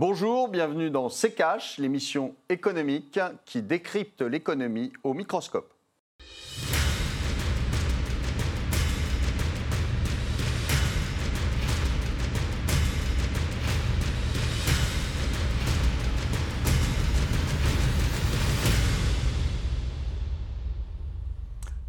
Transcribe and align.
Bonjour, 0.00 0.46
bienvenue 0.46 0.90
dans 0.90 1.08
C'est 1.08 1.32
Cash, 1.32 1.76
l'émission 1.78 2.36
économique 2.48 3.18
qui 3.44 3.62
décrypte 3.62 4.22
l'économie 4.22 4.92
au 5.02 5.12
microscope. 5.12 5.74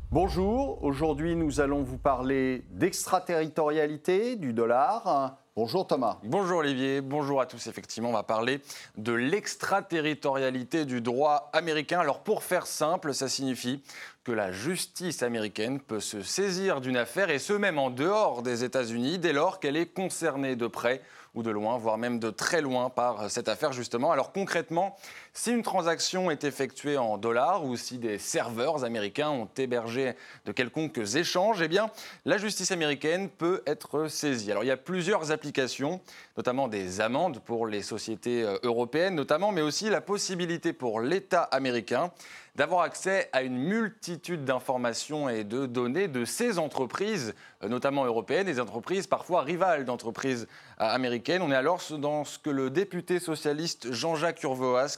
Bonjour, 0.09 0.83
aujourd'hui 0.83 1.35
nous 1.35 1.61
allons 1.61 1.83
vous 1.83 1.99
parler 1.99 2.65
d'extraterritorialité 2.71 4.35
du 4.35 4.53
dollar. 4.53 5.37
Bonjour 5.61 5.85
Thomas. 5.85 6.19
Bonjour 6.23 6.59
Olivier, 6.59 7.01
bonjour 7.01 7.41
à 7.41 7.45
tous. 7.45 7.67
Effectivement, 7.67 8.11
on 8.11 8.13
va 8.13 8.23
parler 8.23 8.61
de 8.95 9.11
l'extraterritorialité 9.11 10.85
du 10.85 11.01
droit 11.01 11.49
américain. 11.51 11.99
Alors 11.99 12.21
pour 12.21 12.43
faire 12.43 12.65
simple, 12.65 13.13
ça 13.13 13.27
signifie 13.27 13.83
que 14.23 14.31
la 14.31 14.53
justice 14.53 15.21
américaine 15.21 15.81
peut 15.81 15.99
se 15.99 16.21
saisir 16.21 16.79
d'une 16.79 16.95
affaire, 16.95 17.29
et 17.29 17.39
ce 17.39 17.51
même 17.51 17.77
en 17.77 17.89
dehors 17.89 18.41
des 18.41 18.63
États-Unis, 18.63 19.19
dès 19.19 19.33
lors 19.33 19.59
qu'elle 19.59 19.75
est 19.75 19.93
concernée 19.93 20.55
de 20.55 20.67
près 20.67 21.01
ou 21.35 21.43
de 21.43 21.51
loin, 21.51 21.77
voire 21.77 21.97
même 21.97 22.19
de 22.19 22.29
très 22.29 22.61
loin 22.61 22.89
par 22.89 23.29
cette 23.29 23.49
affaire 23.49 23.73
justement. 23.73 24.13
Alors 24.13 24.31
concrètement, 24.31 24.95
si 25.39 25.51
une 25.51 25.63
transaction 25.63 26.29
est 26.31 26.43
effectuée 26.43 26.97
en 26.97 27.17
dollars 27.17 27.63
ou 27.63 27.77
si 27.77 27.97
des 27.97 28.17
serveurs 28.17 28.83
américains 28.83 29.29
ont 29.29 29.47
hébergé 29.57 30.15
de 30.43 30.51
quelconques 30.51 31.15
échanges, 31.15 31.61
eh 31.61 31.69
bien 31.69 31.89
la 32.25 32.37
justice 32.37 32.71
américaine 32.71 33.29
peut 33.29 33.63
être 33.65 34.09
saisie. 34.09 34.51
Alors 34.51 34.65
il 34.65 34.67
y 34.67 34.71
a 34.71 34.75
plusieurs 34.75 35.31
applications, 35.31 36.01
notamment 36.35 36.67
des 36.67 36.99
amendes 36.99 37.39
pour 37.39 37.67
les 37.67 37.83
sociétés 37.83 38.43
euh, 38.43 38.57
européennes 38.63 39.15
notamment, 39.15 39.53
mais 39.53 39.61
aussi 39.61 39.89
la 39.89 40.01
possibilité 40.01 40.73
pour 40.73 40.99
l'État 40.99 41.43
américain 41.43 42.11
d'avoir 42.59 42.81
accès 42.81 43.29
à 43.31 43.41
une 43.43 43.57
multitude 43.57 44.43
d'informations 44.43 45.29
et 45.29 45.45
de 45.45 45.65
données 45.65 46.09
de 46.09 46.25
ces 46.25 46.59
entreprises, 46.59 47.33
euh, 47.63 47.69
notamment 47.69 48.03
européennes, 48.03 48.47
des 48.47 48.59
entreprises 48.59 49.07
parfois 49.07 49.43
rivales 49.43 49.85
d'entreprises 49.85 50.45
euh, 50.81 50.83
américaines. 50.83 51.41
On 51.41 51.51
est 51.51 51.55
alors 51.55 51.81
dans 51.97 52.25
ce 52.25 52.37
que 52.37 52.49
le 52.49 52.69
député 52.69 53.19
socialiste 53.19 53.93
Jean-Jacques 53.93 54.43
Urvoas 54.43 54.97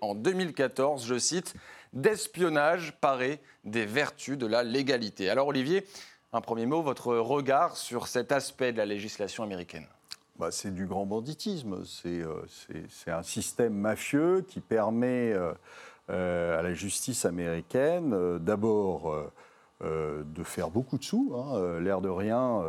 en 0.00 0.14
2014, 0.14 1.06
je 1.06 1.18
cite, 1.18 1.54
d'espionnage 1.92 2.94
paré 3.00 3.40
des 3.64 3.86
vertus 3.86 4.38
de 4.38 4.46
la 4.46 4.62
légalité. 4.62 5.30
Alors 5.30 5.48
Olivier, 5.48 5.86
un 6.32 6.40
premier 6.40 6.66
mot, 6.66 6.82
votre 6.82 7.16
regard 7.16 7.76
sur 7.76 8.06
cet 8.06 8.32
aspect 8.32 8.72
de 8.72 8.78
la 8.78 8.86
législation 8.86 9.42
américaine 9.42 9.86
bah, 10.38 10.52
c'est 10.52 10.72
du 10.72 10.86
grand 10.86 11.04
banditisme. 11.04 11.84
C'est 11.84 12.22
euh, 12.22 12.46
un 13.08 13.24
système 13.24 13.74
mafieux 13.74 14.42
qui 14.46 14.60
permet 14.60 15.34
euh, 16.10 16.58
à 16.58 16.62
la 16.62 16.72
justice 16.72 17.26
américaine, 17.26 18.14
euh, 18.14 18.38
d'abord 18.38 19.14
euh, 19.82 20.24
de 20.24 20.42
faire 20.42 20.70
beaucoup 20.70 20.96
de 20.96 21.04
sous, 21.04 21.34
hein, 21.36 21.78
l'air 21.80 22.00
de 22.00 22.08
rien. 22.08 22.62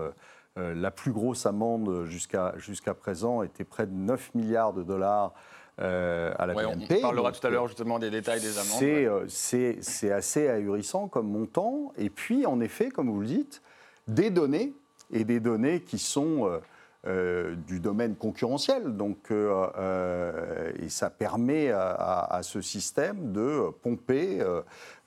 la 0.58 0.92
plus 0.92 1.14
grosse 1.14 1.46
amende 1.46 2.04
jusqu'à 2.06 2.54
jusqu'à 2.58 2.94
présent 2.94 3.44
était 3.44 3.64
près 3.64 3.88
de 3.88 3.94
9 3.94 4.36
milliards 4.36 4.74
de 4.74 4.84
dollars 4.84 5.34
à 5.80 6.46
la 6.46 6.54
BNP. 6.54 6.98
On 6.98 7.02
parlera 7.02 7.32
tout 7.32 7.46
à 7.46 7.50
l'heure 7.50 7.68
justement 7.68 8.00
des 8.00 8.10
détails 8.10 8.42
des 8.42 8.58
amendes. 8.58 9.26
C'est 9.28 10.12
assez 10.12 10.48
ahurissant 10.48 11.08
comme 11.08 11.30
montant. 11.30 11.94
Et 11.98 12.10
puis, 12.10 12.46
en 12.46 12.60
effet, 12.60 12.90
comme 12.90 13.10
vous 13.10 13.22
le 13.22 13.28
dites, 13.28 13.62
des 14.08 14.30
données, 14.30 14.74
et 15.12 15.24
des 15.24 15.40
données 15.40 15.82
qui 15.82 15.98
sont 15.98 16.60
euh, 17.08 17.56
du 17.66 17.80
domaine 17.80 18.18
concurrentiel. 18.18 18.98
Donc, 18.98 19.32
euh, 19.32 19.68
euh, 19.78 20.74
et 20.82 20.90
ça 20.90 21.10
permet 21.10 21.72
à, 21.72 22.42
ce 22.44 22.60
système 22.60 23.32
de 23.32 23.70
pomper 23.82 24.44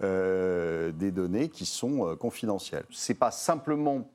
des 0.00 1.10
données 1.10 1.50
qui 1.50 1.66
sont 1.66 2.16
confidentielles. 2.16 2.86
Ce 2.88 3.12
n'est 3.12 3.18
pas 3.18 3.30
simplement 3.30 4.08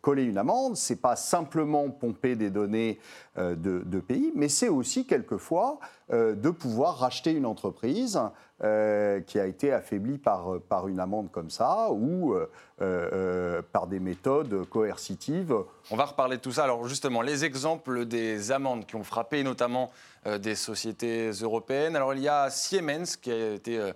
coller 0.00 0.24
une 0.24 0.38
amende, 0.38 0.76
c'est 0.76 1.00
pas 1.00 1.14
simplement 1.14 1.90
pomper 1.90 2.36
des 2.36 2.50
données 2.50 2.98
de, 3.36 4.00
pays, 4.00 4.32
mais 4.34 4.48
c'est 4.48 4.68
aussi 4.68 5.06
quelquefois 5.06 5.78
de 6.10 6.50
pouvoir 6.50 6.98
racheter 6.98 7.32
une 7.32 7.44
entreprise 7.44 8.18
euh, 8.64 9.20
qui 9.22 9.40
a 9.40 9.46
été 9.46 9.72
affaibli 9.72 10.18
par, 10.18 10.60
par 10.68 10.86
une 10.86 11.00
amende 11.00 11.32
comme 11.32 11.50
ça 11.50 11.88
ou 11.90 12.32
euh, 12.32 12.48
euh, 12.80 13.60
par 13.72 13.88
des 13.88 13.98
méthodes 13.98 14.68
coercitives. 14.68 15.52
On 15.90 15.96
va 15.96 16.04
reparler 16.04 16.36
de 16.36 16.42
tout 16.42 16.52
ça. 16.52 16.62
Alors 16.62 16.86
justement, 16.86 17.22
les 17.22 17.44
exemples 17.44 18.04
des 18.04 18.52
amendes 18.52 18.86
qui 18.86 18.94
ont 18.94 19.02
frappé 19.02 19.42
notamment 19.42 19.90
des 20.38 20.54
sociétés 20.54 21.30
européennes. 21.30 21.96
Alors 21.96 22.14
il 22.14 22.20
y 22.20 22.28
a 22.28 22.50
Siemens 22.50 23.16
qui 23.20 23.32
a 23.32 23.54
été... 23.54 23.92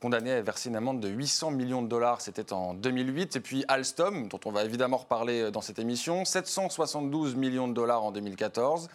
condamné 0.00 0.32
à 0.32 0.42
verser 0.42 0.68
une 0.68 0.76
amende 0.76 1.00
de 1.00 1.08
800 1.08 1.50
millions 1.50 1.82
de 1.82 1.88
dollars, 1.88 2.20
c'était 2.20 2.52
en 2.52 2.74
2008. 2.74 3.36
Et 3.36 3.40
puis 3.40 3.64
Alstom, 3.68 4.28
dont 4.28 4.40
on 4.44 4.52
va 4.52 4.64
évidemment 4.64 4.98
reparler 4.98 5.50
dans 5.50 5.60
cette 5.60 5.78
émission, 5.78 6.24
772 6.24 7.34
millions 7.34 7.68
de 7.68 7.74
dollars 7.74 8.04
en 8.04 8.12
2014. 8.12 8.88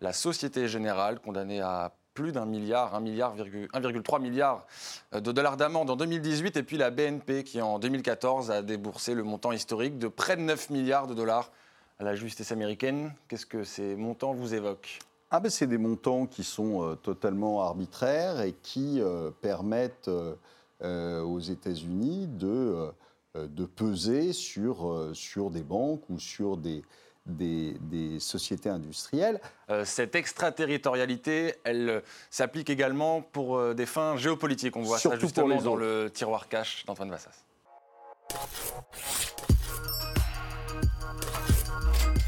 La 0.00 0.12
Société 0.12 0.66
Générale, 0.68 1.20
condamnée 1.20 1.60
à 1.60 1.92
plus 2.14 2.32
d'un 2.32 2.44
milliard, 2.44 2.98
1,3 3.00 3.02
milliard, 3.02 3.36
1,3 3.36 4.20
milliard 4.20 4.66
de 5.12 5.32
dollars 5.32 5.56
d'amende 5.56 5.90
en 5.90 5.96
2018, 5.96 6.56
et 6.56 6.62
puis 6.62 6.76
la 6.76 6.90
BNP 6.90 7.44
qui 7.44 7.60
en 7.62 7.78
2014 7.78 8.50
a 8.50 8.62
déboursé 8.62 9.14
le 9.14 9.22
montant 9.22 9.52
historique 9.52 9.98
de 9.98 10.08
près 10.08 10.36
de 10.36 10.42
9 10.42 10.70
milliards 10.70 11.06
de 11.06 11.14
dollars 11.14 11.50
à 11.98 12.04
la 12.04 12.14
justice 12.14 12.52
américaine. 12.52 13.14
Qu'est-ce 13.28 13.46
que 13.46 13.64
ces 13.64 13.94
montants 13.96 14.34
vous 14.34 14.54
évoquent? 14.54 14.98
Ah 15.32 15.40
ben 15.40 15.50
c'est 15.50 15.66
des 15.66 15.78
montants 15.78 16.26
qui 16.26 16.44
sont 16.44 16.82
euh, 16.82 16.94
totalement 16.94 17.62
arbitraires 17.62 18.42
et 18.42 18.52
qui 18.62 19.00
euh, 19.00 19.30
permettent 19.40 20.08
euh, 20.82 21.22
aux 21.22 21.40
États-Unis 21.40 22.28
de, 22.28 22.90
de 23.34 23.64
peser 23.64 24.32
sur, 24.32 25.10
sur 25.14 25.50
des 25.50 25.62
banques 25.62 26.02
ou 26.10 26.18
sur 26.18 26.56
des, 26.56 26.82
des, 27.26 28.18
sociétés 28.18 28.68
industrielles. 28.68 29.40
Euh, 29.70 29.84
cette 29.84 30.14
extraterritorialité, 30.14 31.54
elle 31.64 31.88
euh, 31.88 32.00
s'applique 32.30 32.70
également 32.70 33.22
pour 33.22 33.56
euh, 33.56 33.74
des 33.74 33.86
fins 33.86 34.16
géopolitiques. 34.16 34.76
On 34.76 34.82
voit 34.82 34.98
ça 34.98 35.18
justement 35.18 35.60
dans 35.60 35.76
le 35.76 36.10
tiroir 36.12 36.48
cash 36.48 36.84
d'Antoine 36.86 37.10
Vassas. 37.10 37.44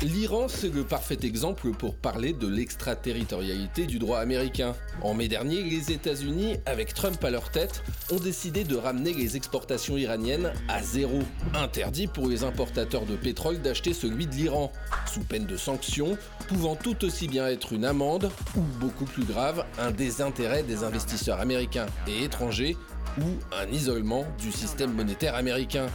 L'Iran, 0.05 0.49
c'est 0.49 0.69
le 0.69 0.85
parfait 0.85 1.17
exemple 1.23 1.71
pour 1.71 1.95
parler 1.95 2.35
de 2.35 2.47
l'extraterritorialité 2.47 3.87
du 3.87 3.99
droit 3.99 4.19
américain. 4.19 4.75
En 5.01 5.15
mai 5.15 5.29
dernier, 5.29 5.63
les 5.63 5.93
États-Unis, 5.93 6.59
avec 6.67 6.93
Trump 6.93 7.25
à 7.25 7.31
leur 7.31 7.51
tête, 7.51 7.83
ont 8.11 8.19
décidé 8.19 8.65
de 8.65 8.77
ramener 8.77 9.15
les 9.15 9.39
exportations 9.39 9.97
iraniennes 9.97 10.53
à 10.69 10.83
zéro. 10.83 11.21
Interdit 11.55 12.07
pour 12.07 12.29
les 12.29 12.45
importateurs 12.45 13.07
de 13.07 13.17
pétrole 13.17 13.63
d'acheter 13.63 13.95
celui 13.95 14.27
de 14.27 14.35
l'Iran, 14.35 14.71
sous 15.11 15.21
peine 15.21 15.47
de 15.47 15.57
sanctions, 15.57 16.19
pouvant 16.49 16.77
tout 16.77 17.03
aussi 17.07 17.27
bien 17.27 17.47
être 17.47 17.73
une 17.73 17.87
amende 17.87 18.31
ou, 18.57 18.61
beaucoup 18.79 19.07
plus 19.07 19.25
grave, 19.25 19.65
un 19.79 19.91
désintérêt 19.91 20.65
des 20.65 20.85
investisseurs 20.85 21.41
américains 21.41 21.87
et 22.07 22.25
étrangers 22.25 22.77
ou 23.19 23.25
un 23.55 23.71
isolement 23.71 24.25
du 24.39 24.51
système 24.53 24.93
monétaire 24.93 25.35
américain. 25.35 25.87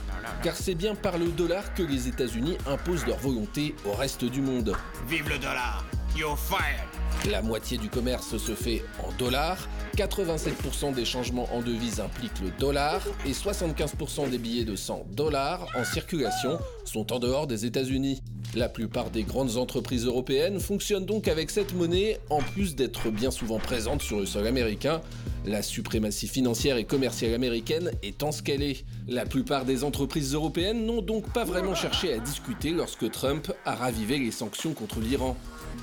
Car 0.43 0.55
c'est 0.55 0.75
bien 0.75 0.95
par 0.95 1.17
le 1.17 1.27
dollar 1.27 1.73
que 1.73 1.83
les 1.83 2.07
États-Unis 2.07 2.57
imposent 2.65 3.05
leur 3.05 3.17
volonté 3.17 3.75
au 3.85 3.93
reste 3.93 4.25
du 4.25 4.41
monde. 4.41 4.75
Vive 5.07 5.29
le 5.29 5.37
dollar 5.37 5.85
You're 6.15 6.37
fired 6.37 7.31
La 7.31 7.41
moitié 7.41 7.77
du 7.77 7.89
commerce 7.89 8.37
se 8.37 8.55
fait 8.55 8.83
en 9.03 9.11
dollars, 9.17 9.67
87% 9.95 10.93
des 10.93 11.05
changements 11.05 11.47
en 11.53 11.61
devises 11.61 11.99
impliquent 11.99 12.39
le 12.41 12.51
dollar 12.57 13.01
et 13.25 13.31
75% 13.31 14.29
des 14.29 14.37
billets 14.37 14.65
de 14.65 14.75
100 14.75 15.05
dollars 15.11 15.67
en 15.75 15.83
circulation 15.83 16.57
sont 16.85 17.13
en 17.13 17.19
dehors 17.19 17.47
des 17.47 17.65
États-Unis. 17.65 18.21
La 18.55 18.67
plupart 18.67 19.11
des 19.11 19.23
grandes 19.23 19.57
entreprises 19.57 20.05
européennes 20.05 20.59
fonctionnent 20.59 21.05
donc 21.05 21.27
avec 21.27 21.51
cette 21.51 21.73
monnaie 21.75 22.19
en 22.29 22.39
plus 22.39 22.75
d'être 22.75 23.11
bien 23.11 23.29
souvent 23.29 23.59
présentes 23.59 24.01
sur 24.01 24.19
le 24.19 24.25
sol 24.25 24.47
américain, 24.47 25.01
la 25.45 25.61
suprématie 25.61 26.27
financière 26.27 26.77
et 26.77 26.85
commerciale 26.85 27.33
américaine 27.33 27.91
étant 28.03 28.31
ce 28.31 28.41
qu'elle 28.41 28.63
est. 28.63 28.85
La 29.07 29.25
plupart 29.25 29.65
des 29.65 29.83
entreprises 29.83 30.33
européennes 30.33 30.85
n'ont 30.85 31.01
donc 31.01 31.31
pas 31.31 31.43
vraiment 31.43 31.75
cherché 31.75 32.13
à 32.13 32.19
discuter 32.19 32.71
lorsque 32.71 33.09
Trump 33.11 33.51
a 33.65 33.75
ravivé 33.75 34.17
les 34.17 34.31
sanctions 34.31 34.73
contre 34.73 34.99
l'Iran. 34.99 35.35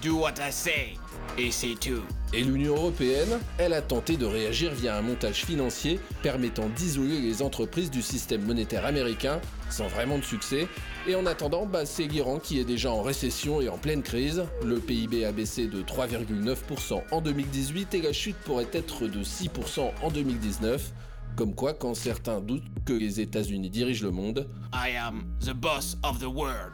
Do 0.02 0.16
what 0.16 0.34
I 0.38 0.52
say. 0.52 0.94
Et 1.38 1.50
c'est 1.50 1.74
tout. 1.80 2.02
Et 2.32 2.42
l'Union 2.42 2.74
européenne, 2.74 3.38
elle 3.58 3.72
a 3.72 3.82
tenté 3.82 4.16
de 4.16 4.26
réagir 4.26 4.72
via 4.72 4.96
un 4.96 5.02
montage 5.02 5.44
financier 5.44 6.00
permettant 6.22 6.68
d'isoler 6.68 7.20
les 7.20 7.42
entreprises 7.42 7.90
du 7.90 8.02
système 8.02 8.42
monétaire 8.42 8.84
américain, 8.84 9.40
sans 9.70 9.86
vraiment 9.88 10.18
de 10.18 10.24
succès. 10.24 10.68
Et 11.06 11.14
en 11.14 11.26
attendant, 11.26 11.66
bah, 11.66 11.86
c'est 11.86 12.04
l'Iran 12.04 12.38
qui 12.38 12.58
est 12.60 12.64
déjà 12.64 12.90
en 12.90 13.02
récession 13.02 13.60
et 13.60 13.68
en 13.68 13.78
pleine 13.78 14.02
crise. 14.02 14.44
Le 14.64 14.78
PIB 14.78 15.24
a 15.24 15.32
baissé 15.32 15.66
de 15.66 15.82
3,9% 15.82 17.02
en 17.10 17.20
2018 17.20 17.94
et 17.94 18.02
la 18.02 18.12
chute 18.12 18.36
pourrait 18.36 18.68
être 18.72 19.06
de 19.06 19.22
6% 19.22 19.90
en 20.02 20.10
2019. 20.10 20.92
Comme 21.36 21.54
quoi, 21.54 21.74
quand 21.74 21.94
certains 21.94 22.40
doutent 22.40 22.64
que 22.86 22.94
les 22.94 23.20
États-Unis 23.20 23.68
dirigent 23.68 24.04
le 24.04 24.10
monde, 24.10 24.48
I 24.72 24.96
am 24.96 25.24
the 25.40 25.52
boss 25.52 25.98
of 26.02 26.18
the 26.18 26.24
world. 26.26 26.72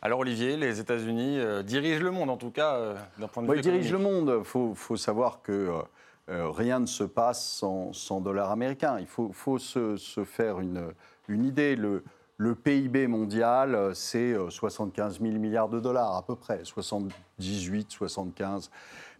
Alors 0.02 0.20
Olivier, 0.20 0.56
les 0.56 0.78
États-Unis 0.78 1.38
euh, 1.38 1.62
dirigent 1.62 2.02
le 2.04 2.10
monde, 2.10 2.30
en 2.30 2.36
tout 2.36 2.50
cas 2.50 2.74
euh, 2.76 2.94
d'un 3.18 3.26
point 3.26 3.42
de 3.42 3.48
Bon, 3.48 3.54
vue 3.54 3.58
ils 3.60 3.62
dirigent 3.62 3.92
le 3.92 3.98
monde. 3.98 4.32
Il 4.38 4.44
faut, 4.44 4.74
faut 4.74 4.96
savoir 4.96 5.42
que 5.42 5.52
euh, 5.52 5.82
euh, 6.28 6.50
rien 6.50 6.80
ne 6.80 6.86
se 6.86 7.04
passe 7.04 7.44
sans, 7.44 7.92
sans 7.92 8.20
dollars 8.20 8.50
américains. 8.50 8.98
Il 8.98 9.06
faut, 9.06 9.58
se, 9.58 9.96
faire 10.24 10.60
une, 10.60 10.92
idée. 11.28 11.76
Le, 11.76 12.04
le 12.36 12.54
PIB 12.54 13.08
mondial, 13.08 13.74
euh, 13.74 13.94
c'est 13.94 14.32
euh, 14.32 14.48
75 14.48 15.20
000 15.20 15.34
milliards 15.38 15.68
de 15.68 15.80
dollars 15.80 16.14
à 16.14 16.22
peu 16.22 16.36
près, 16.36 16.60
78, 16.62 17.90
75 17.90 18.70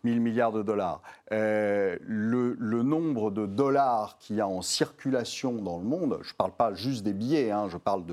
000 0.05 0.21
milliards 0.21 0.53
de 0.53 0.63
dollars. 0.63 1.03
Euh, 1.33 1.97
le, 2.03 2.83
nombre 2.83 3.31
de 3.31 3.47
dollars 3.47 4.19
qu'il 4.19 4.37
y 4.37 4.41
a 4.41 4.49
en 4.49 4.63
circulation 4.63 5.53
dans 5.53 5.79
le 5.79 5.85
monde, 5.85 6.19
je 6.23 6.33
ne 6.33 6.37
parle 6.37 6.53
pas 6.53 6.75
juste 6.75 7.05
des 7.05 7.13
billets, 7.13 7.51
hein, 7.51 7.69
je 7.69 7.77
parle 7.77 8.05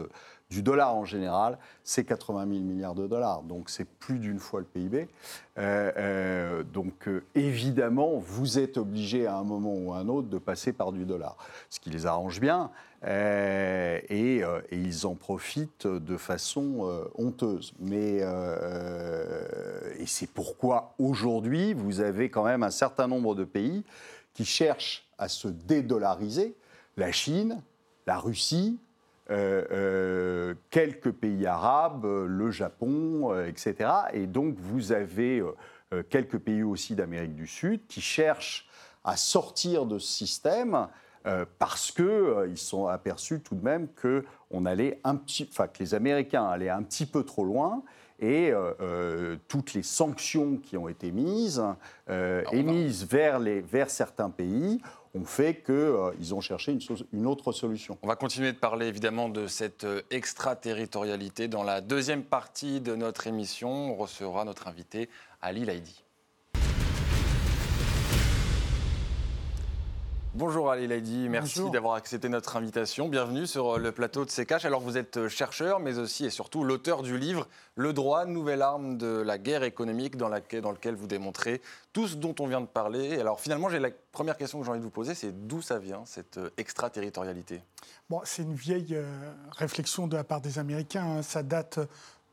du 0.50 0.64
dollar 0.64 0.96
en 0.96 1.06
général, 1.06 1.58
c'est 1.84 2.04
80 2.04 2.48
000 2.48 2.64
milliards 2.64 2.96
de 2.96 3.08
dollars. 3.08 3.44
Donc 3.44 3.70
c'est 3.70 3.86
plus 3.86 4.20
d'une 4.20 4.40
fois 4.40 4.60
le 4.60 4.66
PIB. 4.66 5.08
Euh, 5.58 5.92
euh, 5.98 6.64
donc 6.64 7.10
évidemment, 7.36 8.18
vous 8.18 8.60
êtes 8.60 8.78
obligé 8.78 9.28
à 9.28 9.36
un 9.38 9.44
moment 9.44 9.74
ou 9.74 9.94
à 9.94 9.98
un 9.98 10.08
autre 10.08 10.28
de 10.28 10.38
passer 10.38 10.74
par 10.74 10.92
du 10.92 11.06
dollar, 11.06 11.38
ce 11.70 11.80
qui 11.80 11.90
les 11.90 12.06
arrange 12.06 12.40
bien. 12.40 12.72
Euh, 13.06 14.00
et, 14.10 14.44
euh, 14.44 14.62
et 14.72 14.78
ils 14.78 15.06
en 15.06 15.13
profitent 15.13 15.86
de 15.86 16.18
façon 16.18 16.90
euh, 16.90 17.04
honteuse. 17.16 17.74
Mais, 17.80 18.24
et 20.00 20.06
c'est 20.07 20.30
pourquoi 20.30 20.96
aujourd'hui, 20.98 21.74
vous 21.74 22.02
avez 22.02 22.30
quand 22.30 22.44
même 22.44 22.63
un 22.63 22.72
certain 22.72 23.07
nombre 23.07 23.36
de 23.36 23.44
pays 23.44 23.84
qui 24.34 24.46
cherchent 24.46 25.07
à 25.18 25.28
se 25.28 25.48
dédollariser. 25.48 26.56
La 26.98 27.12
Chine, 27.12 27.62
la 28.07 28.18
Russie, 28.18 28.80
quelques 29.28 31.12
pays 31.12 31.46
arabes, 31.46 32.06
le 32.06 32.51
Japon, 32.51 33.36
etc. 33.44 33.90
Et 34.13 34.28
donc 34.28 34.56
vous 34.58 34.92
avez 34.92 35.44
quelques 36.10 36.38
pays 36.38 36.63
aussi 36.63 36.96
d'Amérique 36.96 37.36
du 37.36 37.48
Sud 37.48 37.81
qui 37.88 38.01
cherchent 38.01 38.68
à 39.04 39.18
sortir 39.18 39.86
de 39.86 40.00
ce 40.00 40.08
système 40.08 40.88
euh, 41.25 41.45
parce 41.60 41.92
qu'ils 41.92 42.48
ils 42.50 42.57
sont 42.57 42.88
aperçus 42.88 43.42
tout 43.42 43.56
de 43.56 43.63
même 43.63 43.88
que, 43.94 44.24
on 44.51 44.66
allait 44.66 45.00
un 45.04 45.16
petit, 45.16 45.48
enfin, 45.51 45.68
que 45.68 45.80
les 45.80 45.94
Américains 45.94 46.45
allaient 46.45 46.69
un 46.69 46.83
petit 46.83 47.06
peu 47.06 47.24
trop 47.24 47.44
loin 47.44 47.83
et 48.19 48.51
euh, 48.51 48.74
euh, 48.80 49.36
toutes 49.50 49.74
les 49.74 49.83
sanctions 49.83 50.56
qui 50.57 50.77
ont 50.77 50.88
été 50.88 51.12
mises, 51.12 51.62
euh, 52.10 52.44
émises 52.54 53.06
vers, 53.06 53.39
les, 53.39 53.60
vers 53.60 53.89
certains 53.89 54.30
pays, 54.30 54.81
ont 55.13 55.25
fait 55.25 55.62
qu'ils 55.66 56.33
ont 56.33 56.42
cherché 56.42 56.72
une, 56.72 56.80
so- 56.81 56.95
une 57.12 57.25
autre 57.25 57.51
solution. 57.51 57.98
On 58.04 58.07
va 58.07 58.16
continuer 58.16 58.54
de 58.54 58.57
parler 58.57 58.86
évidemment 58.88 59.27
de 59.27 59.48
cette 59.48 59.83
euh, 59.83 60.01
extraterritorialité. 60.12 61.50
Dans 61.50 61.63
la 61.63 61.81
deuxième 61.81 62.24
partie 62.24 62.80
de 62.80 62.95
notre 62.95 63.27
émission, 63.27 63.92
on 63.92 63.95
recevra 63.95 64.45
notre 64.45 64.68
invité 64.68 65.10
Ali 65.42 65.66
Laïdi. 65.66 66.05
Bonjour 70.38 70.70
Ali 70.70 70.86
Laïdi, 70.86 71.30
merci 71.30 71.70
d'avoir 71.70 71.94
accepté 71.94 72.28
notre 72.28 72.58
invitation. 72.58 73.08
Bienvenue 73.08 73.48
sur 73.48 73.76
euh, 73.76 73.80
le 73.80 73.94
plateau 73.94 74.26
de 74.26 74.30
CKH. 74.30 74.66
Alors 74.66 74.82
vous 74.82 74.98
êtes 74.98 75.16
euh, 75.16 75.30
chercheur, 75.30 75.80
mais 75.80 75.98
aussi 75.98 76.26
et 76.26 76.30
surtout 76.30 76.66
l'auteur 76.66 77.04
du 77.04 77.18
livre 77.18 77.48
Le 77.76 77.94
droit, 77.94 78.26
nouvelle 78.26 78.62
arme 78.62 78.98
de 78.98 79.08
la 79.22 79.38
guerre 79.38 79.64
économique 79.64 80.18
dans, 80.18 80.28
laquelle, 80.28 80.60
dans 80.62 80.74
lequel 80.74 80.96
vous 80.96 81.08
démontrez 81.08 81.62
tout 81.94 82.10
ce 82.10 82.16
dont 82.16 82.36
on 82.42 82.48
vient 82.48 82.60
de 82.60 82.66
parler. 82.66 83.18
Alors 83.18 83.40
finalement, 83.40 83.70
j'ai 83.70 83.80
la 83.80 83.92
première 84.12 84.36
question 84.36 84.60
que 84.60 84.66
j'ai 84.66 84.72
envie 84.72 84.80
de 84.82 84.84
vous 84.84 84.90
poser, 84.90 85.16
c'est 85.16 85.48
d'où 85.48 85.62
ça 85.62 85.80
vient 85.80 86.02
cette 86.06 86.38
euh, 86.38 86.50
extraterritorialité? 86.58 87.62
Bon, 88.10 88.20
c'est 88.26 88.42
une 88.44 88.56
vieille 88.56 88.94
euh, 88.96 89.06
réflexion 89.52 90.06
de 90.08 90.18
la 90.18 90.26
part 90.26 90.42
des 90.42 90.60
Américains. 90.60 91.06
hein. 91.20 91.22
Ça 91.22 91.44
date, 91.44 91.80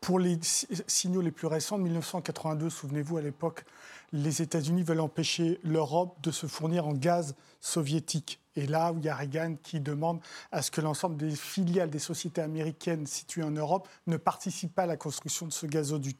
pour 0.00 0.18
les 0.18 0.38
si- 0.42 0.66
signaux 0.88 1.20
les 1.20 1.30
plus 1.30 1.46
récents, 1.46 1.78
de 1.78 1.84
1982. 1.84 2.68
Souvenez-vous, 2.68 3.18
à 3.18 3.22
l'époque, 3.22 3.64
les 4.12 4.42
États-Unis 4.42 4.82
veulent 4.82 5.00
empêcher 5.00 5.58
l'Europe 5.62 6.20
de 6.22 6.30
se 6.30 6.46
fournir 6.46 6.86
en 6.86 6.92
gaz 6.92 7.34
soviétique. 7.60 8.40
Et 8.54 8.66
là, 8.66 8.92
où 8.92 8.98
il 8.98 9.04
y 9.04 9.08
a 9.08 9.14
Reagan 9.14 9.56
qui 9.62 9.80
demande 9.80 10.20
à 10.50 10.60
ce 10.60 10.70
que 10.70 10.82
l'ensemble 10.82 11.16
des 11.16 11.34
filiales 11.34 11.88
des 11.88 11.98
sociétés 11.98 12.42
américaines 12.42 13.06
situées 13.06 13.42
en 13.42 13.50
Europe 13.50 13.88
ne 14.06 14.18
participent 14.18 14.74
pas 14.74 14.82
à 14.82 14.86
la 14.86 14.98
construction 14.98 15.46
de 15.46 15.52
ce 15.52 15.64
gazoduc. 15.66 16.16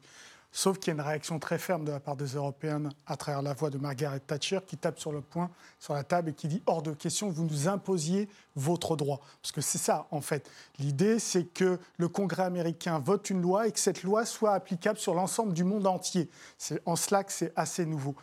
Sauf 0.55 0.77
qu'il 0.77 0.89
y 0.89 0.91
a 0.91 0.93
une 0.93 1.01
réaction 1.01 1.39
très 1.39 1.57
ferme 1.57 1.83
de 1.83 1.91
la 1.91 1.99
part 1.99 2.15
des 2.15 2.35
Européens 2.35 2.83
à 3.07 3.17
travers 3.17 3.41
la 3.41 3.55
voix 3.55 3.71
de 3.71 3.79
Margaret 3.79 4.19
Thatcher 4.19 4.59
qui 4.67 4.77
tape 4.77 4.99
sur 4.99 5.11
le 5.11 5.19
poing, 5.19 5.49
sur 5.79 5.95
la 5.95 6.03
table 6.03 6.29
et 6.29 6.33
qui 6.33 6.47
dit 6.47 6.61
hors 6.67 6.83
de 6.83 6.93
question 6.93 7.31
que 7.31 7.35
vous 7.35 7.45
nous 7.45 7.67
imposiez 7.67 8.29
votre 8.55 8.95
droit. 8.95 9.19
Parce 9.41 9.51
que 9.51 9.61
c'est 9.61 9.79
ça, 9.79 10.07
en 10.11 10.21
fait. 10.21 10.47
L'idée, 10.77 11.17
c'est 11.17 11.45
que 11.45 11.79
le 11.97 12.07
Congrès 12.07 12.43
américain 12.43 12.99
vote 12.99 13.31
une 13.31 13.41
loi 13.41 13.67
et 13.67 13.71
que 13.71 13.79
cette 13.79 14.03
loi 14.03 14.25
soit 14.25 14.53
applicable 14.53 14.99
sur 14.99 15.15
l'ensemble 15.15 15.53
du 15.53 15.63
monde 15.63 15.87
entier. 15.87 16.29
C'est 16.59 16.79
en 16.85 16.95
cela 16.95 17.23
que 17.23 17.31
c'est 17.31 17.51
assez 17.55 17.87
nouveau. 17.87 18.15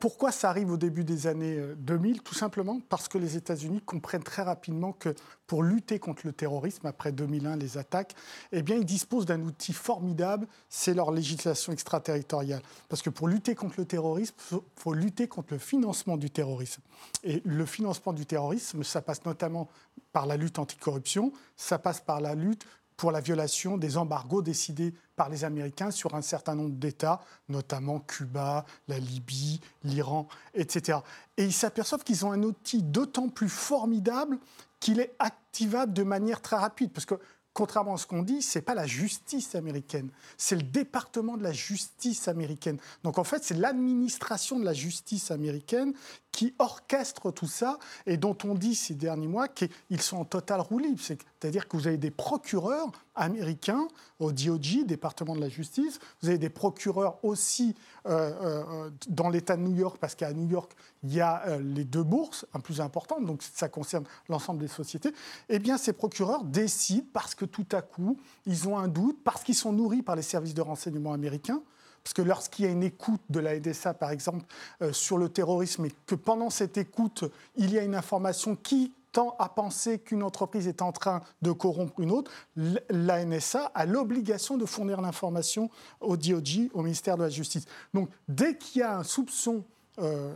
Pourquoi 0.00 0.32
ça 0.32 0.50
arrive 0.50 0.72
au 0.72 0.76
début 0.76 1.04
des 1.04 1.28
années 1.28 1.56
euh, 1.56 1.76
2000 1.76 2.22
Tout 2.22 2.34
simplement? 2.34 2.80
Parce 2.88 3.06
que 3.06 3.16
les 3.16 3.36
États-Unis 3.36 3.80
comprennent 3.80 4.24
très 4.24 4.42
rapidement 4.42 4.92
que 4.92 5.14
pour 5.46 5.62
lutter 5.62 6.00
contre 6.00 6.22
le 6.26 6.32
terrorisme, 6.32 6.86
après 6.86 7.12
2001, 7.12 7.56
les 7.56 7.78
attaques, 7.78 8.14
eh 8.50 8.62
ils 8.68 8.84
disposent 8.84 9.24
d'un 9.24 9.40
outil 9.42 9.72
formidable, 9.72 10.48
c'est 10.68 10.94
leur 10.94 11.12
législation 11.12 11.72
extraterritoriale. 11.72 12.60
Parce 12.88 13.02
que 13.02 13.10
pour 13.10 13.28
lutter 13.28 13.54
contre 13.54 13.76
le 13.78 13.84
terrorisme, 13.84 14.34
il 14.50 14.58
faut 14.74 14.94
lutter 14.94 15.28
contre 15.28 15.52
le 15.52 15.58
financement 15.60 16.16
du 16.16 16.28
terrorisme. 16.28 16.82
Et 17.22 17.40
le 17.44 17.64
financement 17.64 18.12
du 18.12 18.26
terrorisme, 18.26 18.82
ça 18.82 19.00
passe 19.00 19.24
notamment 19.24 19.68
par 20.12 20.26
la 20.26 20.36
lutte 20.36 20.58
anticorruption, 20.58 21.32
ça 21.56 21.78
passe 21.78 22.00
par 22.00 22.20
la 22.20 22.34
lutte 22.34 22.64
pour 22.98 23.12
la 23.12 23.20
violation 23.20 23.78
des 23.78 23.96
embargos 23.96 24.42
décidés 24.42 24.92
par 25.14 25.28
les 25.28 25.44
Américains 25.44 25.92
sur 25.92 26.16
un 26.16 26.20
certain 26.20 26.56
nombre 26.56 26.74
d'États, 26.74 27.20
notamment 27.48 28.00
Cuba, 28.00 28.66
la 28.88 28.98
Libye, 28.98 29.60
l'Iran, 29.84 30.26
etc. 30.52 30.98
Et 31.36 31.44
ils 31.44 31.52
s'aperçoivent 31.52 32.02
qu'ils 32.02 32.26
ont 32.26 32.32
un 32.32 32.42
outil 32.42 32.82
d'autant 32.82 33.28
plus 33.28 33.48
formidable 33.48 34.38
qu'il 34.80 34.98
est 34.98 35.14
activable 35.20 35.92
de 35.92 36.02
manière 36.02 36.42
très 36.42 36.56
rapide. 36.56 36.90
Parce 36.90 37.06
que, 37.06 37.14
contrairement 37.52 37.94
à 37.94 37.98
ce 37.98 38.06
qu'on 38.06 38.22
dit, 38.22 38.42
ce 38.42 38.58
n'est 38.58 38.64
pas 38.64 38.74
la 38.74 38.86
justice 38.86 39.54
américaine, 39.54 40.10
c'est 40.36 40.56
le 40.56 40.62
département 40.62 41.36
de 41.36 41.44
la 41.44 41.52
justice 41.52 42.26
américaine. 42.26 42.78
Donc 43.04 43.18
en 43.18 43.24
fait, 43.24 43.44
c'est 43.44 43.56
l'administration 43.56 44.58
de 44.58 44.64
la 44.64 44.74
justice 44.74 45.30
américaine 45.30 45.94
qui 46.38 46.54
orchestre 46.60 47.32
tout 47.32 47.48
ça 47.48 47.80
et 48.06 48.16
dont 48.16 48.38
on 48.44 48.54
dit 48.54 48.76
ces 48.76 48.94
derniers 48.94 49.26
mois 49.26 49.48
qu'ils 49.48 50.00
sont 50.00 50.18
en 50.18 50.24
total 50.24 50.60
roue 50.60 50.78
libre. 50.78 51.00
C'est-à-dire 51.00 51.66
que 51.66 51.76
vous 51.76 51.88
avez 51.88 51.96
des 51.96 52.12
procureurs 52.12 52.92
américains 53.16 53.88
au 54.20 54.30
DOJ, 54.30 54.84
département 54.86 55.34
de 55.34 55.40
la 55.40 55.48
justice, 55.48 55.98
vous 56.22 56.28
avez 56.28 56.38
des 56.38 56.48
procureurs 56.48 57.18
aussi 57.24 57.74
euh, 58.06 58.30
euh, 58.40 58.90
dans 59.08 59.30
l'État 59.30 59.56
de 59.56 59.62
New 59.62 59.74
York, 59.74 59.96
parce 60.00 60.14
qu'à 60.14 60.32
New 60.32 60.48
York, 60.48 60.76
il 61.02 61.12
y 61.12 61.20
a 61.20 61.42
euh, 61.48 61.58
les 61.58 61.84
deux 61.84 62.04
bourses, 62.04 62.46
un 62.54 62.60
plus 62.60 62.80
importante, 62.80 63.26
donc 63.26 63.42
ça 63.42 63.68
concerne 63.68 64.04
l'ensemble 64.28 64.60
des 64.60 64.68
sociétés. 64.68 65.12
Eh 65.48 65.58
bien, 65.58 65.76
ces 65.76 65.92
procureurs 65.92 66.44
décident, 66.44 67.08
parce 67.12 67.34
que 67.34 67.46
tout 67.46 67.66
à 67.72 67.82
coup, 67.82 68.16
ils 68.46 68.68
ont 68.68 68.78
un 68.78 68.86
doute, 68.86 69.18
parce 69.24 69.42
qu'ils 69.42 69.56
sont 69.56 69.72
nourris 69.72 70.02
par 70.02 70.14
les 70.14 70.22
services 70.22 70.54
de 70.54 70.62
renseignement 70.62 71.12
américains, 71.12 71.62
parce 72.08 72.14
que 72.14 72.22
lorsqu'il 72.22 72.64
y 72.64 72.68
a 72.68 72.70
une 72.70 72.84
écoute 72.84 73.20
de 73.28 73.38
la 73.38 73.60
NSA, 73.60 73.92
par 73.92 74.12
exemple, 74.12 74.46
euh, 74.80 74.94
sur 74.94 75.18
le 75.18 75.28
terrorisme, 75.28 75.84
et 75.84 75.92
que 76.06 76.14
pendant 76.14 76.48
cette 76.48 76.78
écoute, 76.78 77.24
il 77.56 77.70
y 77.70 77.78
a 77.78 77.82
une 77.82 77.94
information 77.94 78.56
qui 78.56 78.94
tend 79.12 79.36
à 79.38 79.50
penser 79.50 79.98
qu'une 79.98 80.22
entreprise 80.22 80.68
est 80.68 80.80
en 80.80 80.90
train 80.90 81.20
de 81.42 81.52
corrompre 81.52 82.00
une 82.00 82.10
autre, 82.10 82.30
la 82.56 83.22
NSA 83.22 83.72
a 83.74 83.84
l'obligation 83.84 84.56
de 84.56 84.64
fournir 84.64 85.02
l'information 85.02 85.68
au 86.00 86.16
DOJ, 86.16 86.70
au 86.72 86.80
ministère 86.82 87.18
de 87.18 87.24
la 87.24 87.28
Justice. 87.28 87.66
Donc, 87.92 88.08
dès 88.26 88.56
qu'il 88.56 88.80
y 88.80 88.82
a 88.82 88.96
un 88.96 89.04
soupçon, 89.04 89.62
euh, 89.98 90.32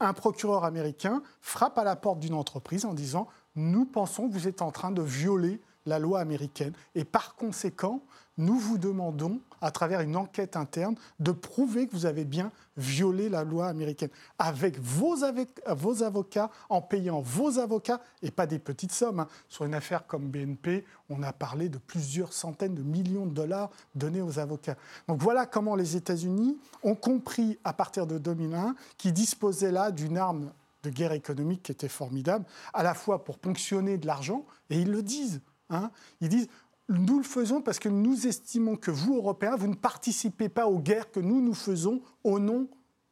un 0.00 0.12
procureur 0.12 0.64
américain 0.64 1.22
frappe 1.40 1.78
à 1.78 1.84
la 1.84 1.94
porte 1.94 2.18
d'une 2.18 2.34
entreprise 2.34 2.84
en 2.84 2.94
disant 2.94 3.28
Nous 3.54 3.84
pensons 3.84 4.28
que 4.28 4.32
vous 4.32 4.48
êtes 4.48 4.60
en 4.60 4.72
train 4.72 4.90
de 4.90 5.02
violer 5.02 5.60
la 5.86 5.98
loi 5.98 6.20
américaine. 6.20 6.72
Et 6.94 7.04
par 7.04 7.34
conséquent, 7.34 8.02
nous 8.38 8.58
vous 8.58 8.76
demandons, 8.76 9.40
à 9.62 9.70
travers 9.70 10.02
une 10.02 10.14
enquête 10.14 10.56
interne, 10.56 10.94
de 11.20 11.32
prouver 11.32 11.86
que 11.86 11.92
vous 11.92 12.04
avez 12.04 12.26
bien 12.26 12.52
violé 12.76 13.30
la 13.30 13.44
loi 13.44 13.66
américaine 13.66 14.10
avec 14.38 14.78
vos, 14.78 15.24
avec- 15.24 15.62
vos 15.66 16.02
avocats, 16.02 16.50
en 16.68 16.82
payant 16.82 17.22
vos 17.22 17.58
avocats, 17.58 18.02
et 18.22 18.30
pas 18.30 18.46
des 18.46 18.58
petites 18.58 18.92
sommes. 18.92 19.20
hein. 19.20 19.28
Sur 19.48 19.64
une 19.64 19.72
affaire 19.74 20.06
comme 20.06 20.28
BNP, 20.28 20.84
on 21.08 21.22
a 21.22 21.32
parlé 21.32 21.70
de 21.70 21.78
plusieurs 21.78 22.34
centaines 22.34 22.74
de 22.74 22.82
millions 22.82 23.24
de 23.24 23.32
dollars 23.32 23.70
donnés 23.94 24.20
aux 24.20 24.38
avocats. 24.38 24.76
Donc 25.08 25.22
voilà 25.22 25.46
comment 25.46 25.74
les 25.74 25.96
États-Unis 25.96 26.58
ont 26.82 26.94
compris, 26.94 27.58
à 27.64 27.72
partir 27.72 28.06
de 28.06 28.18
2001, 28.18 28.74
qu'ils 28.98 29.14
disposaient 29.14 29.72
là 29.72 29.90
d'une 29.90 30.18
arme 30.18 30.52
de 30.82 30.90
guerre 30.90 31.12
économique 31.12 31.62
qui 31.62 31.72
était 31.72 31.88
formidable, 31.88 32.44
à 32.74 32.82
la 32.82 32.92
fois 32.92 33.24
pour 33.24 33.38
ponctionner 33.38 33.96
de 33.96 34.06
l'argent, 34.06 34.44
et 34.68 34.78
ils 34.78 34.90
le 34.90 35.02
disent. 35.02 35.40
Hein. 35.70 35.90
Ils 36.20 36.28
disent, 36.28 36.48
nous 36.88 37.18
le 37.18 37.24
faisons 37.24 37.60
parce 37.60 37.78
que 37.78 37.88
nous 37.88 38.26
estimons 38.26 38.76
que 38.76 38.90
vous, 38.90 39.16
Européens, 39.16 39.56
vous 39.56 39.68
ne 39.68 39.74
participez 39.74 40.48
pas 40.48 40.66
aux 40.66 40.78
guerres 40.78 41.10
que 41.10 41.20
nous, 41.20 41.40
nous 41.40 41.54
faisons 41.54 42.00
au 42.22 42.38
nom 42.38 42.68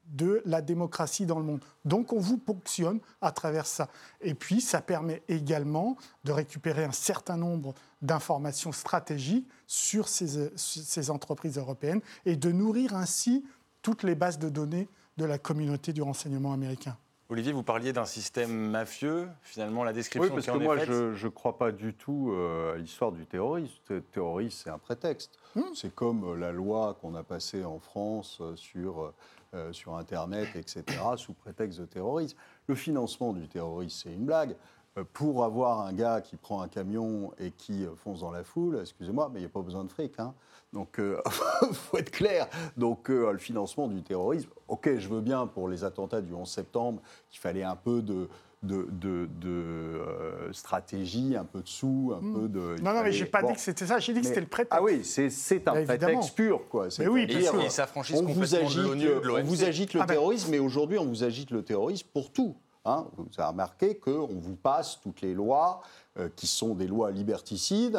de 0.06 0.42
la 0.44 0.60
démocratie 0.60 1.26
dans 1.26 1.38
le 1.38 1.44
monde. 1.44 1.64
Donc 1.84 2.12
on 2.12 2.20
vous 2.20 2.36
ponctionne 2.36 3.00
à 3.20 3.32
travers 3.32 3.66
ça. 3.66 3.88
Et 4.20 4.34
puis 4.34 4.60
ça 4.60 4.80
permet 4.80 5.22
également 5.28 5.96
de 6.24 6.32
récupérer 6.32 6.84
un 6.84 6.92
certain 6.92 7.36
nombre 7.36 7.74
d'informations 8.02 8.72
stratégiques 8.72 9.48
sur 9.66 10.08
ces, 10.08 10.50
ces 10.56 11.10
entreprises 11.10 11.56
européennes 11.56 12.02
et 12.26 12.36
de 12.36 12.52
nourrir 12.52 12.94
ainsi 12.94 13.44
toutes 13.82 14.02
les 14.02 14.14
bases 14.14 14.38
de 14.38 14.48
données 14.48 14.88
de 15.16 15.24
la 15.24 15.38
communauté 15.38 15.92
du 15.92 16.02
renseignement 16.02 16.52
américain. 16.52 16.96
Olivier, 17.34 17.52
vous 17.52 17.64
parliez 17.64 17.92
d'un 17.92 18.04
système 18.04 18.52
mafieux. 18.70 19.28
Finalement, 19.42 19.82
la 19.82 19.92
description 19.92 20.22
oui, 20.32 20.36
parce 20.36 20.44
qui 20.46 20.52
que 20.52 20.56
en 20.56 20.60
est 20.60 20.64
moi, 20.64 20.78
faite- 20.78 21.14
je 21.14 21.24
ne 21.26 21.30
crois 21.32 21.58
pas 21.58 21.72
du 21.72 21.92
tout 21.92 22.30
euh, 22.32 22.74
à 22.74 22.78
l'histoire 22.78 23.10
du 23.10 23.26
terrorisme. 23.26 23.74
Le 23.88 24.00
terrorisme, 24.02 24.56
c'est 24.62 24.70
un 24.70 24.78
prétexte. 24.78 25.36
C'est 25.74 25.92
comme 25.92 26.22
euh, 26.24 26.36
la 26.36 26.52
loi 26.52 26.96
qu'on 27.00 27.16
a 27.16 27.24
passée 27.24 27.64
en 27.64 27.80
France 27.80 28.38
euh, 28.40 28.54
sur, 28.54 29.12
euh, 29.52 29.72
sur 29.72 29.96
Internet, 29.96 30.50
etc., 30.54 30.84
sous 31.16 31.32
prétexte 31.34 31.80
de 31.80 31.86
terrorisme. 31.86 32.38
Le 32.68 32.76
financement 32.76 33.32
du 33.32 33.48
terrorisme, 33.48 34.02
c'est 34.04 34.14
une 34.14 34.26
blague. 34.26 34.54
Euh, 34.96 35.04
Pour 35.12 35.44
avoir 35.44 35.80
un 35.86 35.92
gars 35.92 36.20
qui 36.20 36.36
prend 36.36 36.60
un 36.62 36.68
camion 36.68 37.32
et 37.38 37.50
qui 37.50 37.84
euh, 37.84 37.90
fonce 37.96 38.20
dans 38.20 38.30
la 38.30 38.44
foule, 38.44 38.78
excusez-moi, 38.80 39.28
mais 39.32 39.40
il 39.40 39.42
n'y 39.42 39.46
a 39.46 39.50
pas 39.50 39.60
besoin 39.62 39.84
de 39.84 39.90
fric. 39.90 40.14
Hein. 40.18 40.34
Donc, 40.72 40.98
il 40.98 41.16
faut 41.72 41.98
être 41.98 42.10
clair. 42.10 42.46
Donc, 42.76 43.10
euh, 43.10 43.32
le 43.32 43.38
financement 43.38 43.88
du 43.88 44.02
terrorisme, 44.02 44.50
ok, 44.68 44.98
je 44.98 45.08
veux 45.08 45.20
bien 45.20 45.46
pour 45.46 45.68
les 45.68 45.84
attentats 45.84 46.20
du 46.20 46.32
11 46.32 46.48
septembre 46.48 47.00
qu'il 47.30 47.40
fallait 47.40 47.62
un 47.64 47.76
peu 47.76 48.02
de, 48.02 48.28
de, 48.62 48.86
de- 48.90 49.28
de, 49.40 49.48
euh, 49.50 50.52
stratégie, 50.52 51.36
un 51.36 51.44
peu 51.44 51.60
de 51.60 51.68
sous, 51.68 52.12
un 52.16 52.20
peu 52.32 52.48
de. 52.48 52.58
Hmm. 52.60 52.76
Non, 52.82 52.90
non, 52.90 52.92
mais 52.92 52.98
fallait- 52.98 53.12
j'ai 53.12 53.26
pas 53.26 53.42
bon. 53.42 53.48
dit 53.48 53.54
que 53.54 53.60
c'était 53.60 53.86
ça. 53.86 53.98
J'ai 53.98 54.12
dit 54.14 54.20
que 54.20 54.24
Mais- 54.24 54.28
c'était 54.28 54.40
le 54.40 54.46
prétexte. 54.46 54.72
Ah 54.78 54.82
oui, 54.82 55.04
c'est 55.04 55.28
c'est 55.30 55.66
un 55.68 55.72
Bah, 55.74 55.82
prétexte 55.84 56.34
pur, 56.34 56.68
quoi. 56.68 56.90
C'est 56.90 57.02
Mais 57.02 57.08
oui, 57.08 57.22
Et 57.22 57.26
bien 57.26 57.38
ils- 57.40 57.44
sûr. 57.46 57.62
ils 57.62 57.70
s'affranchissent 57.70 58.16
on 58.20 58.22
vous 58.24 58.34
complètement 58.34 58.66
agite, 58.66 58.78
de 58.78 58.82
l'ONU, 58.82 59.04
de 59.06 59.20
on 59.22 59.26
l'OMC. 59.26 59.42
vous 59.44 59.64
agite 59.64 59.94
le 59.94 60.00
Ah 60.00 60.06
ben. 60.06 60.14
terrorisme, 60.14 60.50
mais 60.50 60.58
aujourd'hui, 60.60 60.98
on 60.98 61.04
vous 61.06 61.24
agite 61.24 61.50
le 61.50 61.62
terrorisme 61.62 62.06
pour 62.12 62.30
tout. 62.32 62.54
Hein. 62.84 63.06
Vous 63.16 63.26
avez 63.38 63.48
remarqué 63.48 63.96
qu'on 63.96 64.26
vous 64.40 64.56
passe 64.56 64.98
toutes 65.02 65.20
les 65.20 65.34
lois 65.34 65.80
euh, 66.18 66.28
qui 66.36 66.46
sont 66.46 66.74
des 66.74 66.86
lois 66.86 67.10
liberticides 67.10 67.98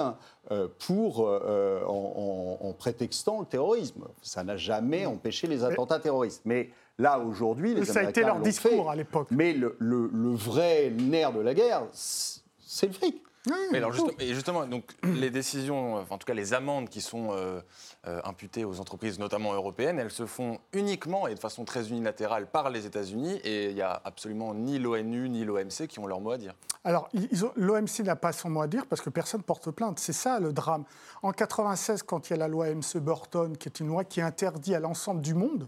euh, 0.52 0.68
pour, 0.88 1.28
euh, 1.28 1.84
en, 1.86 2.58
en- 2.62 2.68
en 2.70 2.74
prétextant 2.74 3.40
le 3.42 3.46
terrorisme. 3.46 4.06
Ça 4.22 4.44
n'a 4.44 4.58
jamais 4.58 5.06
empêché 5.06 5.48
les 5.48 5.64
attentats 5.64 6.00
terroristes. 6.00 6.42
Mais 6.46 6.70
là, 6.98 7.20
aujourd'hui, 7.20 7.74
les 7.74 7.86
Ça 7.86 8.00
a 8.00 8.04
été 8.10 8.22
leur 8.22 8.40
discours 8.40 8.86
fait. 8.86 8.90
à 8.90 8.96
l'époque. 8.96 9.28
Mais 9.32 9.54
le, 9.54 9.76
le- 9.80 10.10
le 10.14 10.30
vrai 10.34 10.92
nerf 10.92 11.34
de 11.34 11.42
la 11.42 11.54
guerre, 11.54 11.84
c'est 11.92 12.88
le 12.88 12.94
fric. 12.94 13.22
Mais 13.72 13.78
alors 13.78 13.92
justement, 13.92 14.18
et 14.20 14.34
justement, 14.34 14.66
donc 14.66 14.84
les 15.04 15.30
décisions, 15.30 15.96
enfin, 15.96 16.16
en 16.16 16.18
tout 16.18 16.26
cas 16.26 16.34
les 16.34 16.54
amendes 16.54 16.90
qui 16.90 17.02
sont 17.02 17.30
euh, 17.32 17.62
euh, 18.08 18.22
imputées 18.24 18.66
aux 18.66 18.80
entreprises, 18.80 19.20
notamment 19.20 19.54
européennes, 19.54 20.00
elles 20.00 20.12
se 20.12 20.26
font 20.26 20.60
uniquement 20.74 21.28
et 21.28 21.36
de 21.36 21.40
façon 21.40 21.66
très 21.66 21.90
unilatérale 21.90 22.48
par 22.48 22.70
les 22.70 22.86
États-Unis, 22.86 23.40
et 23.44 23.70
il 23.70 23.76
n'y 23.76 23.82
a 23.82 24.02
absolument 24.04 24.54
ni 24.54 24.80
l'ONU 24.80 25.30
ni 25.30 25.46
l'OMC 25.46 25.88
qui 25.88 26.00
ont 26.00 26.08
leur 26.08 26.22
mot 26.22 26.32
à 26.32 26.38
dire. 26.38 26.54
Alors, 26.84 27.10
l'OMC 27.56 28.02
n'a 28.04 28.16
pas 28.16 28.32
son 28.32 28.50
mot 28.50 28.62
à 28.62 28.68
dire 28.68 28.86
parce 28.86 29.02
que 29.02 29.10
personne 29.10 29.42
porte 29.42 29.72
plainte. 29.72 29.98
C'est 30.00 30.14
ça 30.14 30.40
le 30.40 30.54
drame. 30.54 30.84
En 31.24 31.32
96, 31.32 32.04
quand 32.04 32.30
il 32.30 32.34
y 32.34 32.36
a 32.36 32.38
la 32.38 32.48
loi 32.48 32.68
MC 32.68 32.98
Burton, 32.98 33.58
qui 33.58 33.68
est 33.68 33.80
une 33.80 33.88
loi 33.88 34.04
qui 34.04 34.22
interdit 34.22 34.76
à 34.76 34.80
l'ensemble 34.80 35.22
du 35.22 35.34
monde, 35.34 35.68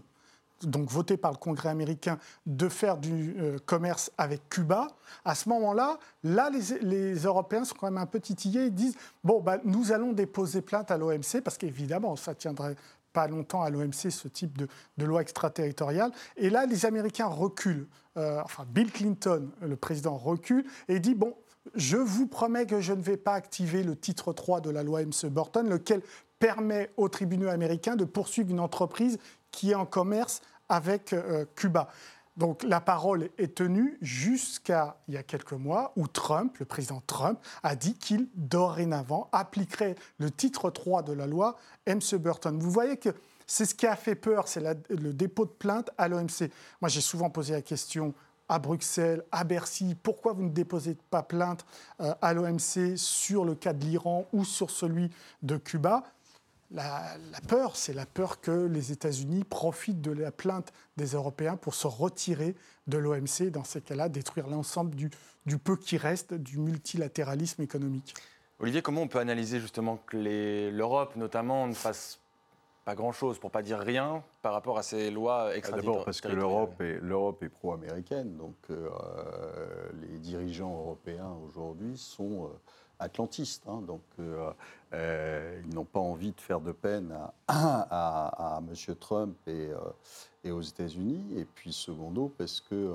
donc 0.62 0.90
votée 0.90 1.16
par 1.16 1.32
le 1.32 1.36
Congrès 1.36 1.68
américain, 1.68 2.18
de 2.46 2.68
faire 2.68 2.98
du 2.98 3.36
euh, 3.38 3.58
commerce 3.64 4.10
avec 4.18 4.48
Cuba, 4.48 4.88
à 5.24 5.34
ce 5.34 5.48
moment-là, 5.48 5.98
là, 6.24 6.50
les, 6.82 7.14
Européens 7.14 7.64
sont 7.64 7.74
quand 7.78 7.90
même 7.90 7.98
un 8.02 8.06
peu 8.06 8.20
titillés. 8.20 8.66
Ils 8.66 8.74
disent 8.74 8.96
bon, 9.24 9.40
bah, 9.40 9.58
nous 9.64 9.92
allons 9.92 10.12
déposer 10.12 10.62
plainte 10.62 10.90
à 10.90 10.96
l'OMC 10.96 11.40
parce 11.44 11.58
qu'évidemment, 11.58 12.16
ça 12.16 12.34
tiendrait 12.34 12.76
pas 13.12 13.28
longtemps 13.28 13.62
à 13.62 13.70
l'OMC 13.70 14.10
ce 14.10 14.28
type 14.28 14.58
de, 14.58 15.04
loi 15.04 15.22
extraterritoriale. 15.22 16.12
Et 16.36 16.50
là, 16.50 16.66
les 16.66 16.86
Américains 16.86 17.26
reculent. 17.26 17.86
Euh, 18.16 18.40
enfin, 18.44 18.64
Bill 18.68 18.90
Clinton, 18.90 19.50
le 19.60 19.76
président, 19.76 20.16
recule 20.16 20.64
et 20.88 20.98
dit 20.98 21.14
bon, 21.14 21.34
je 21.74 21.96
vous 21.96 22.26
promets 22.26 22.66
que 22.66 22.80
je 22.80 22.92
ne 22.92 23.02
vais 23.02 23.16
pas 23.16 23.34
activer 23.34 23.82
le 23.82 23.96
titre 23.96 24.32
3 24.32 24.60
de 24.60 24.70
la 24.70 24.82
loi 24.82 25.02
MC 25.02 25.26
Burton, 25.26 25.68
lequel 25.68 26.02
permet 26.38 26.90
aux 26.96 27.08
tribunaux 27.08 27.48
américains 27.48 27.96
de 27.96 28.04
poursuivre 28.04 28.50
une 28.50 28.60
entreprise 28.60 29.18
qui 29.50 29.72
est 29.72 29.74
en 29.74 29.86
commerce 29.86 30.40
avec 30.68 31.12
euh, 31.12 31.44
Cuba. 31.54 31.88
Donc 32.38 32.62
la 32.62 32.80
parole 32.80 33.30
est 33.36 33.56
tenue 33.56 33.98
jusqu'à 34.00 34.96
il 35.08 35.14
y 35.14 35.16
a 35.16 35.24
quelques 35.24 35.52
mois 35.52 35.92
où 35.96 36.06
Trump, 36.06 36.56
le 36.58 36.66
président 36.66 37.02
Trump, 37.04 37.38
a 37.64 37.74
dit 37.74 37.94
qu'il 37.94 38.28
dorénavant 38.36 39.28
appliquerait 39.32 39.96
le 40.18 40.30
titre 40.30 40.70
3 40.70 41.02
de 41.02 41.12
la 41.12 41.26
loi 41.26 41.56
MC 41.88 42.14
Burton. 42.14 42.56
Vous 42.58 42.70
voyez 42.70 42.96
que 42.96 43.08
c'est 43.48 43.64
ce 43.64 43.74
qui 43.74 43.86
a 43.86 43.96
fait 43.96 44.14
peur, 44.14 44.46
c'est 44.46 44.62
le 44.88 45.12
dépôt 45.12 45.46
de 45.46 45.50
plainte 45.50 45.90
à 45.98 46.06
l'OMC. 46.06 46.50
Moi 46.80 46.88
j'ai 46.88 47.00
souvent 47.00 47.28
posé 47.28 47.54
la 47.54 47.62
question 47.62 48.14
à 48.48 48.58
Bruxelles, 48.58 49.24
à 49.32 49.42
Bercy, 49.44 49.96
pourquoi 50.00 50.32
vous 50.32 50.44
ne 50.44 50.50
déposez 50.50 50.96
pas 51.10 51.22
plainte 51.22 51.66
euh, 52.00 52.14
à 52.22 52.32
l'OMC 52.32 52.96
sur 52.96 53.44
le 53.44 53.54
cas 53.54 53.72
de 53.72 53.84
l'Iran 53.84 54.26
ou 54.32 54.44
sur 54.44 54.70
celui 54.70 55.10
de 55.42 55.56
Cuba? 55.56 56.04
La, 56.70 57.16
la 57.32 57.40
peur, 57.40 57.76
c'est 57.76 57.94
la 57.94 58.06
peur 58.06 58.40
que 58.40 58.66
les 58.66 58.92
États-Unis 58.92 59.44
profitent 59.44 60.00
de 60.00 60.12
la 60.12 60.30
plainte 60.30 60.72
des 60.96 61.06
Européens 61.08 61.56
pour 61.56 61.74
se 61.74 61.86
retirer 61.86 62.54
de 62.86 62.98
l'OMC, 62.98 63.42
et 63.42 63.50
dans 63.50 63.64
ces 63.64 63.80
cas-là, 63.80 64.08
détruire 64.08 64.48
l'ensemble 64.48 64.94
du, 64.94 65.10
du 65.46 65.58
peu 65.58 65.76
qui 65.76 65.96
reste 65.96 66.34
du 66.34 66.58
multilatéralisme 66.58 67.62
économique. 67.62 68.14
Olivier, 68.60 68.82
comment 68.82 69.02
on 69.02 69.08
peut 69.08 69.20
analyser 69.20 69.60
justement 69.60 69.98
que 70.06 70.16
l'Europe 70.70 71.16
notamment 71.16 71.66
ne 71.66 71.74
fasse 71.74 72.18
pas 72.84 72.94
grand-chose, 72.94 73.38
pour 73.38 73.50
pas 73.50 73.62
dire 73.62 73.78
rien, 73.78 74.22
par 74.42 74.52
rapport 74.52 74.78
à 74.78 74.82
ces 74.82 75.10
lois 75.10 75.48
Ah, 75.50 75.56
extraterritoriales? 75.56 75.92
D'abord 75.92 76.04
parce 76.04 76.20
que 76.20 76.28
l'Europe 76.28 76.80
est, 76.80 76.98
l'Europe 77.00 77.42
est 77.42 77.48
pro-américaine, 77.50 78.36
donc 78.36 78.56
euh, 78.70 78.88
les 80.02 80.18
dirigeants 80.18 80.72
européens 80.72 81.36
aujourd'hui 81.46 81.96
sont 81.96 82.44
euh, 82.44 82.48
atlantistes, 82.98 83.64
hein, 83.68 83.82
donc 83.86 84.02
euh, 84.18 84.50
euh, 84.92 85.60
ils 85.66 85.74
n'ont 85.74 85.84
pas 85.84 86.00
envie 86.00 86.32
de 86.32 86.40
faire 86.40 86.60
de 86.60 86.72
peine 86.72 87.12
à, 87.12 87.32
à, 87.48 88.56
à 88.56 88.58
M. 88.58 88.94
Trump 88.96 89.36
et, 89.46 89.68
euh, 89.68 89.78
et 90.44 90.50
aux 90.50 90.62
États-Unis, 90.62 91.24
et 91.36 91.44
puis 91.44 91.72
secondo 91.72 92.32
parce 92.36 92.60
que 92.60 92.94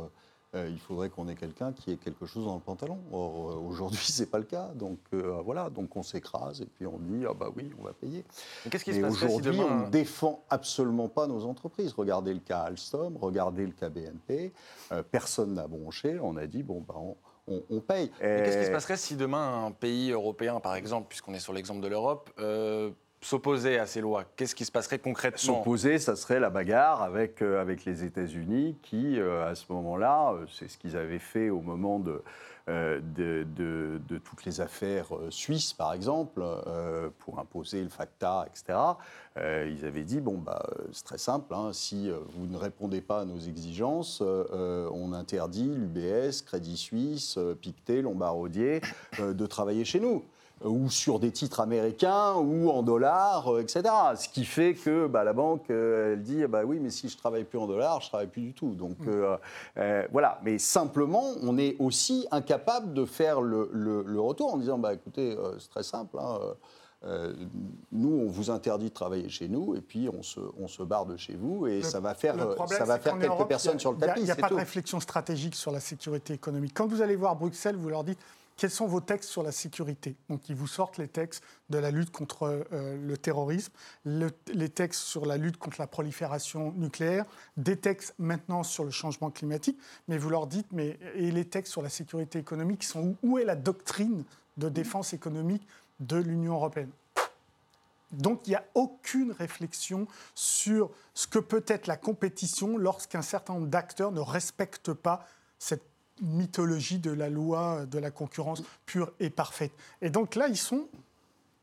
il 0.55 0.77
faudrait 0.77 1.10
qu'on 1.10 1.27
ait 1.29 1.36
quelqu'un 1.36 1.74
qui 1.74 1.91
ait 1.91 1.98
quelque 1.98 2.27
chose 2.27 2.45
dans 2.45 2.53
le 2.53 2.62
pantalon. 2.62 3.00
Or, 3.12 3.60
aujourd'hui, 3.65 3.98
ce 4.03 4.22
n'est 4.22 4.27
pas 4.27 4.38
le 4.38 4.43
cas. 4.43 4.67
Donc, 4.75 5.00
euh, 5.13 5.41
voilà, 5.43 5.72
donc 5.72 5.95
on 5.95 6.03
s'écrase 6.03 6.62
et 6.62 6.67
puis 6.67 6.86
on 6.86 7.00
dit 7.00 7.25
Ah, 7.27 7.33
bah 7.33 7.50
oui, 7.55 7.72
on 7.79 7.83
va 7.83 7.93
payer. 7.93 8.24
Mais 8.63 8.69
qu'est-ce 8.69 8.83
qui 8.83 8.93
se 8.93 9.00
si 9.00 9.03
aujourd'hui, 9.03 9.57
demain... 9.57 9.67
on 9.67 9.86
ne 9.88 9.89
défend 9.89 10.43
absolument 10.51 11.07
pas 11.07 11.25
nos 11.25 11.45
entreprises. 11.45 11.93
Regardez 11.93 12.36
le 12.36 12.39
cas 12.39 12.60
Alstom, 12.60 13.17
regardez 13.17 13.65
le 13.65 13.72
cas 13.72 13.89
BNP. 13.89 14.53
euh, 14.91 15.01
personne 15.01 15.55
n'a 15.55 15.67
bronché. 15.67 16.19
On 16.22 16.38
a 16.38 16.45
dit 16.45 16.62
bon, 16.62 16.83
bah, 16.88 16.95
on, 16.98 17.15
on- 17.47 17.63
on 17.69 17.79
paye. 17.81 18.12
Mais 18.21 18.43
qu'est-ce 18.43 18.57
qui 18.59 18.65
se 18.65 18.71
passerait 18.71 18.97
si 18.97 19.15
demain 19.15 19.65
un 19.65 19.71
pays 19.71 20.12
européen, 20.12 20.59
par 20.59 20.75
exemple, 20.75 21.07
puisqu'on 21.09 21.33
est 21.33 21.39
sur 21.39 21.53
l'exemple 21.53 21.81
de 21.81 21.88
l'Europe, 21.88 22.29
euh, 22.39 22.91
s'opposait 23.24 23.80
à 23.80 23.86
ces 23.86 24.01
lois 24.01 24.25
Qu'est-ce 24.36 24.56
qui 24.56 24.65
se 24.65 24.72
passerait 24.72 25.00
concrètement? 25.00 25.58
S'opposer, 25.58 25.98
ça 26.00 26.15
serait 26.15 26.39
la 26.39 26.50
bagarre 26.50 27.01
avec, 27.01 27.42
euh, 27.42 27.62
avec 27.62 27.86
les 27.86 28.03
États-Unis 28.03 28.77
qui, 28.84 29.20
euh, 29.20 29.50
à 29.50 29.56
ce 29.56 29.72
moment-là, 29.72 30.34
euh, 30.34 30.46
c'est 30.51 30.68
ce 30.68 30.77
qu'ils 30.77 30.98
avaient 30.98 31.20
fait 31.20 31.50
au 31.50 31.62
moment 31.62 32.00
de, 32.00 32.22
de, 32.68 34.18
toutes 34.24 34.46
les 34.46 34.62
affaires 34.62 35.08
suisses, 35.30 35.74
par 35.74 35.94
exemple, 35.94 36.42
pour 37.20 37.39
imposer 37.39 37.82
le 37.82 37.89
FACTA, 37.89 38.46
etc. 38.48 38.80
Ils 39.38 39.86
avaient 39.86 40.03
dit, 40.03 40.22
bon, 40.22 40.38
bah, 40.38 40.63
c'est 40.94 41.03
très 41.03 41.18
simple, 41.18 41.53
hein, 41.53 41.72
si 41.74 42.10
vous 42.10 42.48
ne 42.48 42.56
répondez 42.56 43.01
pas 43.01 43.22
à 43.22 43.25
nos 43.25 43.39
exigences, 43.39 44.22
on 44.22 45.12
interdit 45.12 45.68
l'UBS, 45.75 46.42
Crédit 46.44 46.77
Suisse, 46.77 47.38
Pictet, 47.62 48.01
Lombardier 48.01 48.80
de 49.20 49.46
travailler 49.46 49.84
chez 49.84 50.00
nous 50.00 50.24
ou 50.63 50.89
sur 50.89 51.19
des 51.19 51.31
titres 51.31 51.60
américains, 51.60 52.33
ou 52.36 52.69
en 52.69 52.83
dollars, 52.83 53.53
euh, 53.53 53.62
etc. 53.62 53.83
Ce 54.15 54.29
qui 54.29 54.45
fait 54.45 54.75
que 54.75 55.07
bah, 55.07 55.24
la 55.24 55.33
banque, 55.33 55.69
euh, 55.69 56.13
elle 56.13 56.22
dit, 56.24 56.45
bah 56.48 56.62
oui, 56.65 56.79
mais 56.79 56.89
si 56.89 57.10
je 57.10 57.17
travaille 57.17 57.43
plus 57.43 57.60
en 57.60 57.67
dollars, 57.67 58.00
je 58.01 58.07
travaille 58.10 58.27
plus 58.27 58.41
du 58.41 58.53
tout. 58.53 58.74
Donc 58.75 58.95
euh, 59.07 59.36
euh, 59.77 60.07
voilà. 60.12 60.39
Mais 60.43 60.57
simplement, 60.57 61.31
on 61.41 61.57
est 61.57 61.75
aussi 61.79 62.27
incapable 62.31 62.93
de 62.93 63.03
faire 63.05 63.41
le, 63.41 63.69
le- 63.74 64.03
le 64.03 64.19
retour 64.22 64.53
en 64.53 64.57
disant, 64.57 64.77
bah 64.77 64.93
écoutez, 64.93 65.36
euh, 65.38 65.57
c'est 65.60 65.69
très 65.69 65.83
simple. 65.83 66.17
hein, 66.19 66.39
euh, 66.41 66.53
euh, 67.05 67.33
nous, 67.91 68.13
on 68.25 68.29
vous 68.29 68.50
interdit 68.50 68.86
de 68.88 68.93
travailler 68.93 69.27
chez 69.27 69.50
nous, 69.50 69.75
et 69.75 69.81
puis 69.81 70.07
on 70.17 70.24
se, 70.24 70.39
on 70.57 70.69
se 70.69 70.81
barre 70.83 71.05
de 71.05 71.17
chez 71.17 71.36
vous, 71.36 71.67
et 71.67 71.79
Le- 71.79 71.83
ça 71.83 72.00
va 72.00 72.13
faire, 72.13 72.36
euh, 72.41 72.55
problème, 72.55 72.77
ça 72.79 72.86
va 72.86 72.98
faire 72.98 73.19
quelques 73.19 73.25
Europe, 73.29 73.50
personnes 73.50 73.75
a- 73.75 73.79
sur 73.79 73.91
le 73.91 73.98
tapis. 73.98 74.22
Il 74.22 74.24
n'y 74.24 74.31
a 74.31 74.36
pas 74.38 74.48
de 74.48 74.53
réflexion 74.53 75.01
stratégique 75.01 75.55
sur 75.55 75.72
la 75.72 75.81
sécurité 75.81 76.33
économique. 76.33 76.72
Quand 76.74 76.88
vous 76.88 77.01
allez 77.01 77.17
voir 77.17 77.36
Bruxelles, 77.36 77.75
vous 77.75 77.89
leur 77.89 78.05
dites 78.05 78.19
quels 78.55 78.69
sont 78.72 78.88
vos 78.88 79.01
textes 79.01 79.29
sur 79.29 79.43
la 79.43 79.51
sécurité? 79.51 80.15
Donc 80.29 80.50
ils 80.50 80.55
vous 80.55 80.67
sortent 80.67 80.98
les 80.98 81.07
textes 81.07 81.43
de 81.69 81.77
la 81.77 81.91
lutte 81.91 82.12
contre 82.12 82.65
euh, 82.72 82.98
le 82.98 83.17
terrorisme, 83.17 83.74
le- 84.05 84.31
les 84.53 84.69
textes 84.69 85.01
sur 85.01 85.25
la 85.25 85.38
lutte 85.38 85.57
contre 85.57 85.77
la 85.79 85.88
prolifération 85.88 86.72
nucléaire, 86.74 87.25
des 87.57 87.77
textes 87.77 88.13
maintenant 88.19 88.63
sur 88.63 88.83
le 88.83 88.91
changement 88.91 89.31
climatique. 89.31 89.79
Mais 90.07 90.17
vous 90.17 90.29
leur 90.29 90.48
dites, 90.48 90.67
et 90.74 91.31
les 91.31 91.45
textes 91.45 91.72
sur 91.72 91.81
la 91.81 91.89
sécurité 91.89 92.39
économique 92.39 92.83
sont 92.83 93.01
où? 93.01 93.17
Où 93.24 93.38
est 93.39 93.45
la 93.45 93.55
doctrine 93.55 94.24
de 94.57 94.69
défense 94.69 95.13
économique 95.13 95.67
de 96.00 96.17
l'Union 96.17 96.53
européenne? 96.53 96.91
Donc 98.12 98.45
il 98.45 98.51
n'y 98.51 98.55
a 98.55 98.65
aucune 98.75 99.31
réflexion 99.31 100.07
sur 100.36 100.91
ce 101.15 101.25
que 101.25 101.39
peut 101.39 101.63
être 101.67 101.88
la 101.88 101.98
compétition 101.98 102.77
lorsqu'un 102.77 103.24
certain 103.24 103.55
nombre 103.55 103.67
d'acteurs 103.67 104.12
ne 104.12 104.19
respectent 104.19 104.93
pas 104.93 105.25
cette 105.57 105.92
mythologie 106.24 107.00
de 107.00 107.12
la 107.12 107.30
loi 107.30 107.86
de 107.86 108.00
la 108.00 108.12
concurrence 108.12 108.63
pure 108.86 109.12
et 109.20 109.30
parfaite. 109.30 109.72
Et 110.01 110.10
donc 110.10 110.36
là, 110.36 110.48
ils 110.48 110.58
sont 110.58 110.88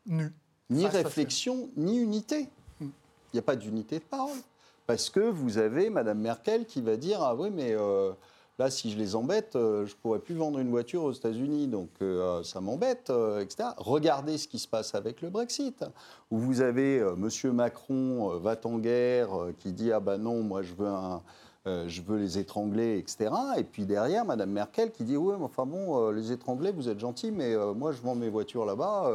nus. 0.06 0.32
Ni 0.68 0.86
réflexion, 0.86 1.68
ni 1.76 1.98
unité. 1.98 2.48
Il 2.80 2.88
n'y 3.34 3.40
a 3.40 3.42
pas 3.42 3.56
d'unité 3.56 3.98
de 3.98 4.04
parole. 4.04 4.38
Parce 4.86 5.10
que 5.10 5.20
vous 5.20 5.58
avez 5.58 5.88
Madame 5.90 6.18
Merkel 6.18 6.64
qui 6.64 6.80
va 6.80 6.96
dire 6.96 7.22
Ah 7.22 7.34
oui, 7.34 7.50
mais 7.52 7.72
euh, 7.74 8.12
là, 8.58 8.70
si 8.70 8.90
je 8.90 8.98
les 8.98 9.16
embête, 9.16 9.56
euh, 9.56 9.86
je 9.86 9.92
ne 9.92 9.96
pourrais 9.98 10.18
plus 10.18 10.34
vendre 10.34 10.58
une 10.58 10.70
voiture 10.70 11.04
aux 11.04 11.12
États-Unis, 11.12 11.68
donc 11.68 11.90
euh, 12.02 12.42
ça 12.42 12.60
m'embête, 12.60 13.10
euh, 13.10 13.40
etc. 13.40 13.70
Regardez 13.78 14.36
ce 14.36 14.48
qui 14.48 14.58
se 14.58 14.68
passe 14.68 14.94
avec 14.94 15.22
le 15.22 15.30
Brexit, 15.30 15.84
où 16.30 16.38
vous 16.38 16.60
avez 16.60 16.98
euh, 16.98 17.14
Monsieur 17.16 17.52
Macron, 17.52 18.32
euh, 18.32 18.38
va 18.38 18.56
en 18.64 18.78
guerre, 18.78 19.40
euh, 19.40 19.54
qui 19.58 19.72
dit 19.72 19.92
Ah 19.92 20.00
ben 20.00 20.18
non, 20.18 20.42
moi 20.42 20.62
je 20.62 20.74
veux 20.74 20.88
un. 20.88 21.22
Euh, 21.66 21.84
je 21.88 22.00
veux 22.00 22.16
les 22.16 22.38
étrangler, 22.38 22.98
etc. 22.98 23.30
Et 23.58 23.64
puis 23.64 23.84
derrière, 23.84 24.24
Madame 24.24 24.50
Merkel 24.50 24.92
qui 24.92 25.04
dit 25.04 25.16
Oui, 25.16 25.34
mais 25.38 25.44
enfin 25.44 25.66
bon, 25.66 26.08
euh, 26.08 26.12
les 26.12 26.32
étrangler, 26.32 26.72
vous 26.72 26.88
êtes 26.88 26.98
gentils, 26.98 27.30
mais 27.30 27.54
euh, 27.54 27.74
moi 27.74 27.92
je 27.92 28.00
vends 28.00 28.14
mes 28.14 28.30
voitures 28.30 28.64
là-bas. 28.64 29.10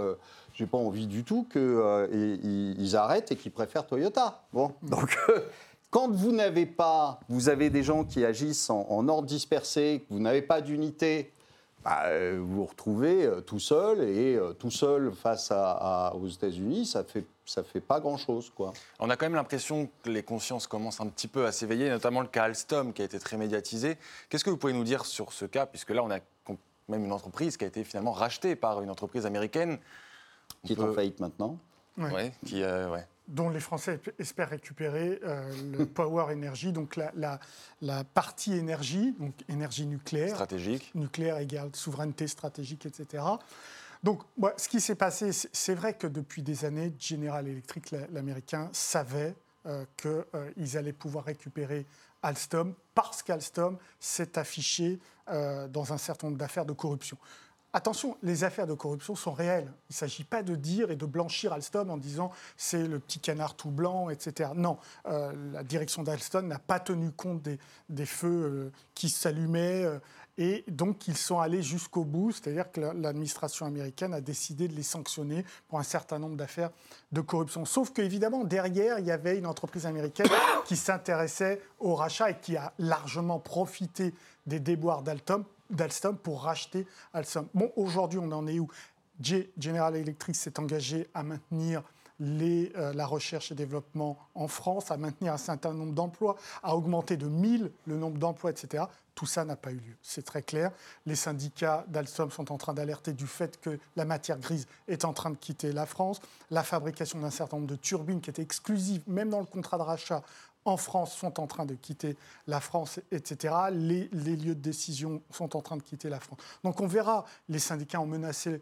j'ai 0.53 0.67
pas 0.67 0.77
envie 0.77 1.07
du 1.07 1.23
tout 1.23 1.47
qu'ils 1.51 2.77
ils 2.77 2.95
arrêtent 2.95 3.31
et 3.31 3.35
qu'ils 3.35 3.51
préfèrent 3.51 3.87
Toyota. 3.87 4.43
Bon, 4.53 4.71
donc 4.83 5.17
euh, 5.29 5.39
quand 5.89 6.11
vous 6.11 6.31
n'avez 6.31 6.67
pas, 6.67 7.19
vous 7.29 7.49
avez 7.49 7.71
des 7.71 7.81
gens 7.81 8.03
qui 8.03 8.23
agissent 8.23 8.69
en, 8.69 8.85
en 8.89 9.07
ordre 9.07 9.27
dispersé, 9.27 10.05
que 10.07 10.13
vous 10.13 10.19
n'avez 10.19 10.43
pas 10.43 10.61
d'unité, 10.61 11.33
bah, 11.85 12.01
euh, 12.07 12.37
vous 12.41 12.55
vous 12.55 12.65
retrouvez 12.65 13.23
euh, 13.25 13.39
tout 13.41 13.59
seul 13.59 14.01
et 14.01 14.35
euh, 14.35 14.51
tout 14.53 14.71
seul 14.71 15.11
face 15.13 15.51
à, 15.51 15.71
à- 16.09 16.13
aux 16.15 16.27
États-Unis, 16.27 16.85
ça 16.87 17.03
fait 17.03 17.23
ça 17.47 17.63
fait 17.63 17.79
pas 17.79 17.99
grand-chose, 17.99 18.51
quoi. 18.55 18.73
On 18.99 19.07
a 19.11 19.15
quand 19.15 19.27
même 19.27 19.35
l'impression 19.35 19.87
que 20.01 20.09
les 20.09 20.23
consciences 20.23 20.65
commencent 20.65 20.99
un 20.99 21.05
petit 21.07 21.27
peu 21.27 21.45
à 21.45 21.51
s'éveiller, 21.51 21.89
notamment 21.91 22.21
le 22.21 22.27
cas 22.27 22.45
Alstom 22.45 22.91
qui 22.91 23.03
a 23.03 23.05
été 23.05 23.19
très 23.19 23.37
médiatisé. 23.37 23.97
Qu'est-ce 24.29 24.43
que 24.43 24.49
vous 24.49 24.57
pouvez 24.57 24.73
nous 24.73 24.83
dire 24.83 25.05
sur 25.05 25.31
ce 25.31 25.45
cas 25.45 25.67
Puisque 25.67 25.91
là, 25.91 26.01
on 26.03 26.09
a 26.09 26.17
même 26.89 27.05
une 27.05 27.11
entreprise 27.11 27.55
qui 27.57 27.63
a 27.63 27.67
été 27.67 27.83
finalement 27.83 28.13
rachetée 28.13 28.55
par 28.55 28.81
une 28.81 28.89
entreprise 28.89 29.27
américaine. 29.27 29.77
On 30.63 30.67
Qui 30.67 30.73
est 30.73 30.79
en 30.79 30.91
faillite 30.93 31.19
maintenant. 31.19 31.59
Ouais. 31.99 32.11
Ouais, 32.11 32.31
qui, 32.47 32.63
euh, 32.63 32.89
ouais. 32.89 33.05
Dont 33.27 33.49
les 33.49 33.59
Français 33.59 33.99
espèrent 34.19 34.49
récupérer 34.49 35.19
euh, 35.23 35.51
le 35.77 35.85
Power 35.99 36.33
Energy, 36.33 36.71
donc 36.71 36.95
la, 36.95 37.11
la- 37.15 37.39
la 37.81 38.03
partie 38.03 38.53
énergie, 38.53 39.13
donc 39.19 39.33
énergie 39.49 39.85
nucléaire. 39.85 40.29
stratégique. 40.35 40.91
nucléaire 40.95 41.37
égale 41.37 41.69
souveraineté 41.73 42.27
stratégique, 42.27 42.85
etc. 42.85 43.23
Donc, 44.03 44.21
ce 44.57 44.69
qui 44.69 44.79
s'est 44.81 44.95
passé, 44.95 45.31
c'est- 45.31 45.73
vrai 45.75 45.93
que 45.95 46.05
depuis 46.07 46.43
des 46.43 46.65
années, 46.65 46.93
General 46.99 47.47
Electric, 47.47 47.91
la- 47.91 48.07
l'américain, 48.11 48.69
savait 48.71 49.35
euh, 49.65 49.83
qu'ils 49.97 50.77
allaient 50.77 50.93
pouvoir 50.93 51.25
récupérer 51.25 51.87
Alstom 52.21 52.75
parce 52.93 53.23
qu'Alstom 53.23 53.77
s'est 53.99 54.37
affiché 54.37 54.99
euh, 55.29 55.67
dans 55.67 55.91
un 55.91 55.97
certain 55.97 56.27
nombre 56.27 56.37
d'affaires 56.37 56.65
de 56.67 56.73
corruption. 56.73 57.17
Attention, 57.75 58.15
les 58.23 58.45
affaires 58.45 58.67
de 58.67 58.73
corruption 58.73 59.15
sont 59.15 59.33
réelles. 59.33 59.69
Il 59.89 59.91
ne 59.91 59.95
s'agit 59.95 60.23
pas 60.23 60.43
de 60.43 60.55
dire 60.55 60.91
et 60.91 60.95
de 60.95 61.05
blanchir 61.05 61.51
Alstom 61.51 61.89
en 61.89 61.97
disant 61.97 62.31
c'est 62.55 62.87
le 62.87 62.99
petit 62.99 63.19
canard 63.19 63.55
tout 63.55 63.69
blanc, 63.69 64.09
etc. 64.09 64.51
Non, 64.55 64.77
euh, 65.07 65.33
la 65.51 65.61
direction 65.61 66.01
d'Alstom 66.01 66.47
n'a 66.47 66.57
pas 66.57 66.79
tenu 66.79 67.11
compte 67.11 67.41
des, 67.89 68.05
feux 68.05 68.27
euh, 68.29 68.71
qui 68.93 69.09
s'allumaient 69.09 69.83
euh, 69.83 69.99
et 70.37 70.63
donc 70.69 71.09
ils 71.09 71.17
sont 71.17 71.41
allés 71.41 71.61
jusqu'au 71.61 72.05
bout, 72.05 72.31
c'est-à-dire 72.31 72.71
que 72.71 72.79
la- 72.79 72.93
l'administration 72.93 73.65
américaine 73.65 74.13
a 74.13 74.21
décidé 74.21 74.69
de 74.69 74.73
les 74.73 74.81
sanctionner 74.81 75.43
pour 75.67 75.77
un 75.77 75.83
certain 75.83 76.17
nombre 76.17 76.37
d'affaires 76.37 76.69
de 77.11 77.19
corruption. 77.19 77.65
Sauf 77.65 77.91
qu'évidemment, 77.91 78.45
derrière, 78.45 78.99
il 78.99 79.05
y 79.05 79.11
avait 79.11 79.37
une 79.37 79.47
entreprise 79.47 79.85
américaine 79.85 80.29
qui 80.65 80.77
s'intéressait 80.77 81.61
au 81.79 81.93
rachat 81.95 82.29
et 82.29 82.39
qui 82.39 82.55
a 82.55 82.71
largement 82.79 83.39
profité 83.39 84.13
des 84.45 84.61
déboires 84.61 85.01
d'Alstom 85.01 85.43
d'Alstom 85.69 86.17
pour 86.17 86.43
racheter 86.43 86.87
Alstom. 87.13 87.47
Bon, 87.53 87.71
aujourd'hui, 87.75 88.19
on 88.19 88.31
en 88.31 88.47
est 88.47 88.59
où? 88.59 88.67
General 89.57 89.95
Electric 89.95 90.35
s'est 90.35 90.59
engagé 90.59 91.07
à 91.13 91.23
maintenir 91.23 91.83
les, 92.19 92.71
euh, 92.77 92.93
la 92.93 93.05
recherche 93.05 93.51
et 93.51 93.55
développement 93.55 94.17
en 94.35 94.47
France, 94.47 94.91
à 94.91 94.97
maintenir 94.97 95.33
un 95.33 95.37
certain 95.37 95.73
nombre 95.73 95.93
d'emplois, 95.93 96.37
à 96.63 96.75
augmenter 96.75 97.17
de 97.17 97.27
1000 97.27 97.71
le 97.87 97.97
nombre 97.97 98.17
d'emplois, 98.17 98.51
etc. 98.51 98.85
Tout 99.15 99.25
ça 99.25 99.45
n'a 99.45 99.55
pas 99.55 99.71
eu 99.71 99.77
lieu. 99.77 99.95
C'est 100.01 100.23
très 100.23 100.41
clair. 100.41 100.71
Les 101.05 101.15
syndicats 101.15 101.85
d'Alstom 101.87 102.31
sont 102.31 102.51
en 102.51 102.57
train 102.57 102.73
d'alerter 102.73 103.13
du 103.13 103.27
fait 103.27 103.59
que 103.59 103.79
la 103.95 104.05
matière 104.05 104.39
grise 104.39 104.67
est 104.87 105.05
en 105.05 105.13
train 105.13 105.29
de 105.29 105.37
quitter 105.37 105.71
la 105.71 105.85
France. 105.85 106.21
La 106.51 106.63
fabrication 106.63 107.19
d'un 107.19 107.31
certain 107.31 107.57
nombre 107.57 107.69
de 107.69 107.75
turbines 107.75 108.21
qui 108.21 108.29
étaient 108.29 108.41
exclusives, 108.41 109.01
même 109.07 109.29
dans 109.29 109.39
le 109.39 109.45
contrat 109.45 109.77
de 109.77 109.83
rachat, 109.83 110.21
en 110.65 110.77
France 110.77 111.15
sont 111.15 111.39
en 111.39 111.47
train 111.47 111.65
de 111.65 111.75
quitter 111.75 112.17
la 112.47 112.59
France, 112.59 112.99
etc. 113.11 113.53
Les, 113.71 114.07
lieux 114.09 114.55
de 114.55 114.61
décision 114.61 115.21
sont 115.31 115.55
en 115.55 115.61
train 115.61 115.77
de 115.77 115.83
quitter 115.83 116.09
la 116.09 116.19
France. 116.19 116.39
Donc 116.63 116.81
on 116.81 116.87
verra, 116.87 117.25
les 117.47 117.59
syndicats 117.59 118.01
ont 118.01 118.07
menacé 118.07 118.61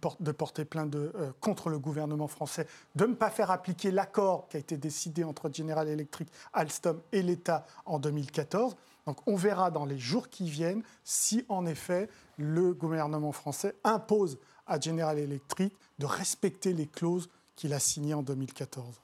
porte, 0.00 0.20
de 0.20 0.32
porter 0.32 0.64
plainte 0.64 0.94
euh, 0.94 1.32
contre 1.40 1.68
le 1.68 1.78
gouvernement 1.78 2.28
français, 2.28 2.66
de 2.94 3.06
ne 3.06 3.14
pas 3.14 3.30
faire 3.30 3.50
appliquer 3.50 3.90
l'accord 3.90 4.48
qui 4.48 4.56
a 4.56 4.60
été 4.60 4.76
décidé 4.76 5.24
entre 5.24 5.50
General 5.52 5.86
Electric, 5.88 6.28
Alstom 6.52 7.00
et 7.12 7.22
l'État 7.22 7.64
en 7.86 7.98
2014. 7.98 8.76
Donc 9.06 9.18
on 9.26 9.36
verra 9.36 9.70
dans 9.70 9.84
les 9.84 9.98
jours 9.98 10.28
qui 10.28 10.50
viennent 10.50 10.82
si 11.04 11.44
en 11.48 11.66
effet 11.66 12.08
le 12.36 12.74
gouvernement 12.74 13.32
français 13.32 13.74
impose 13.84 14.38
à 14.66 14.78
General 14.78 15.18
Electric 15.18 15.74
de 15.98 16.06
respecter 16.06 16.72
les 16.72 16.86
clauses 16.86 17.28
qu'il 17.56 17.72
a 17.72 17.78
signées 17.78 18.14
en 18.14 18.22
2014. 18.22 19.00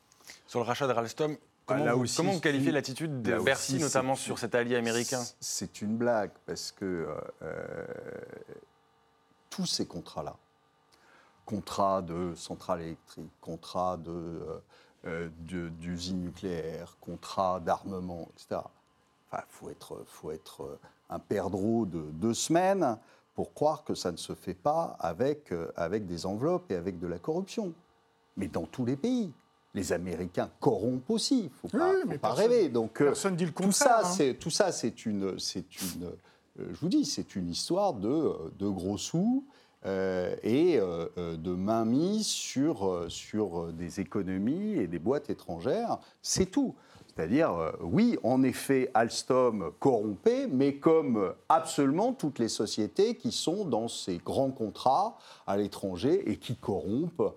Sur 0.47 0.61
le 0.61 0.67
rachat 0.67 0.87
de 0.87 0.93
Alstom, 0.93 1.37
comment, 1.67 1.83
Ah, 1.83 1.87
là 1.87 1.95
vous, 1.95 2.03
aussi, 2.03 2.17
comment 2.17 2.33
vous 2.33 2.41
qualifiez 2.41 2.73
l'attitude 2.73 3.23
de 3.23 3.39
Bercy, 3.39 3.75
aussi, 3.75 3.83
notamment 3.83 4.17
sur 4.17 4.39
cet 4.39 4.55
allié 4.55 4.77
américain? 4.77 5.23
C'est- 5.41 5.81
une 5.83 5.97
blague 5.97 6.31
parce 6.47 6.71
que 6.73 6.85
euh, 6.85 7.15
euh, 7.43 7.87
tous 9.51 9.67
ces 9.67 9.87
contrats-là, 9.87 10.37
contrats 11.45 12.03
de 12.03 12.35
centrales 12.35 12.83
électriques, 12.83 13.31
contrats 13.41 13.97
de, 13.97 14.41
euh, 15.07 15.29
d'usines 15.41 16.23
nucléaires, 16.23 16.97
contrats 17.01 17.61
d'armement, 17.61 18.29
etc. 18.35 18.61
Il 19.33 19.39
faut 19.49 19.69
être, 19.69 20.05
faut 20.07 20.31
être 20.31 20.79
un 21.11 21.19
perdreau 21.19 21.87
de 21.87 22.03
deux 22.13 22.35
semaines 22.35 22.97
pour 23.35 23.53
croire 23.53 23.83
que 23.83 23.95
ça 23.95 24.13
ne 24.13 24.17
se 24.17 24.33
fait 24.33 24.55
pas 24.55 24.97
avec, 25.01 25.53
avec 25.77 26.07
des 26.07 26.25
enveloppes 26.25 26.71
et 26.71 26.77
avec 26.77 27.01
de 27.01 27.09
la 27.09 27.19
corruption. 27.19 27.73
Mais 28.37 28.47
dans 28.47 28.65
tous 28.65 28.85
les 28.85 28.97
pays. 28.97 29.33
Les 29.75 29.93
Américains 29.93 30.51
corrompent 30.61 31.11
aussi. 31.11 31.39
Il 31.41 31.45
ne 31.45 31.49
faut 31.51 31.69
pas, 31.69 31.91
Oui, 31.91 31.97
faut 32.03 32.09
mais 32.09 32.19
pas 32.19 32.29
personne- 32.35 32.51
rêver. 32.51 32.69
Donc, 32.69 33.01
euh, 33.01 33.07
Personne 33.07 33.37
dit 33.37 33.45
le 33.45 33.51
tout 33.53 33.65
contraire. 33.65 33.73
ça, 33.73 34.01
hein. 34.05 34.11
c'est 34.17 34.35
tout 34.35 34.51
ça, 34.51 34.71
c'est 34.73 35.05
une, 35.05 35.39
c'est 35.39 35.81
une, 35.83 36.05
euh, 36.61 36.69
je 36.73 36.79
vous 36.81 36.89
dis, 36.89 37.05
c'est 37.05 37.35
une 37.35 37.49
histoire 37.51 37.93
de, 37.95 38.09
euh, 38.09 38.33
de 38.59 38.69
gros 38.69 38.97
sous 38.99 39.45
euh, 39.87 40.35
et 40.45 40.79
euh, 40.79 41.37
de 41.37 41.51
mainmise 41.51 42.27
sur 42.27 43.05
sur 43.09 43.73
des 43.73 44.01
économies 44.01 44.79
et 44.79 44.87
des 44.87 44.99
boîtes 45.01 45.29
étrangères. 45.29 45.99
C'est 46.23 46.47
tout. 46.47 46.75
C'est-à-dire, 47.17 47.53
euh, 47.53 47.71
oui, 47.83 48.19
en 48.25 48.43
effet, 48.43 48.91
Alstom 48.95 49.71
corrompé, 49.79 50.47
mais 50.49 50.77
comme 50.77 51.33
absolument 51.49 52.13
toutes 52.13 52.39
les 52.39 52.49
sociétés 52.49 53.17
qui 53.17 53.31
sont 53.31 53.65
dans 53.65 53.87
ces 53.89 54.19
grands 54.19 54.51
contrats 54.51 55.17
à 55.47 55.57
l'étranger 55.57 56.23
et 56.31 56.39
qui 56.39 56.57
corrompent 56.57 57.35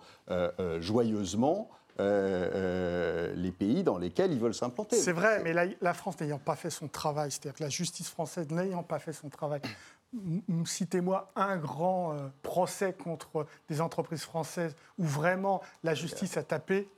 joyeusement 0.79 1.69
euh, 1.99 2.49
euh, 2.53 3.33
les 3.35 3.51
pays 3.51 3.83
dans 3.83 3.97
lesquels 3.97 4.31
ils 4.31 4.39
veulent 4.39 4.53
s'implanter. 4.53 4.97
C'est 4.97 5.11
vrai, 5.11 5.41
mais 5.43 5.53
la, 5.53 5.65
la 5.81 5.93
France 5.93 6.19
n'ayant 6.19 6.37
pas 6.37 6.55
fait 6.55 6.69
son 6.69 6.87
travail, 6.87 7.31
c'est-à-dire 7.31 7.55
que 7.55 7.63
la 7.63 7.69
justice 7.69 8.09
française 8.09 8.49
n'ayant 8.51 8.83
pas 8.83 8.99
fait 8.99 9.13
son 9.13 9.29
travail, 9.29 9.61
citez-moi 10.65 11.31
un 11.35 11.57
grand 11.57 12.13
euh, 12.13 12.27
procès 12.43 12.93
contre 12.93 13.45
des 13.69 13.81
entreprises 13.81 14.23
françaises 14.23 14.75
où 14.97 15.05
vraiment 15.05 15.61
la 15.83 15.93
justice 15.93 16.37
a 16.37 16.43
tapé. 16.43 16.89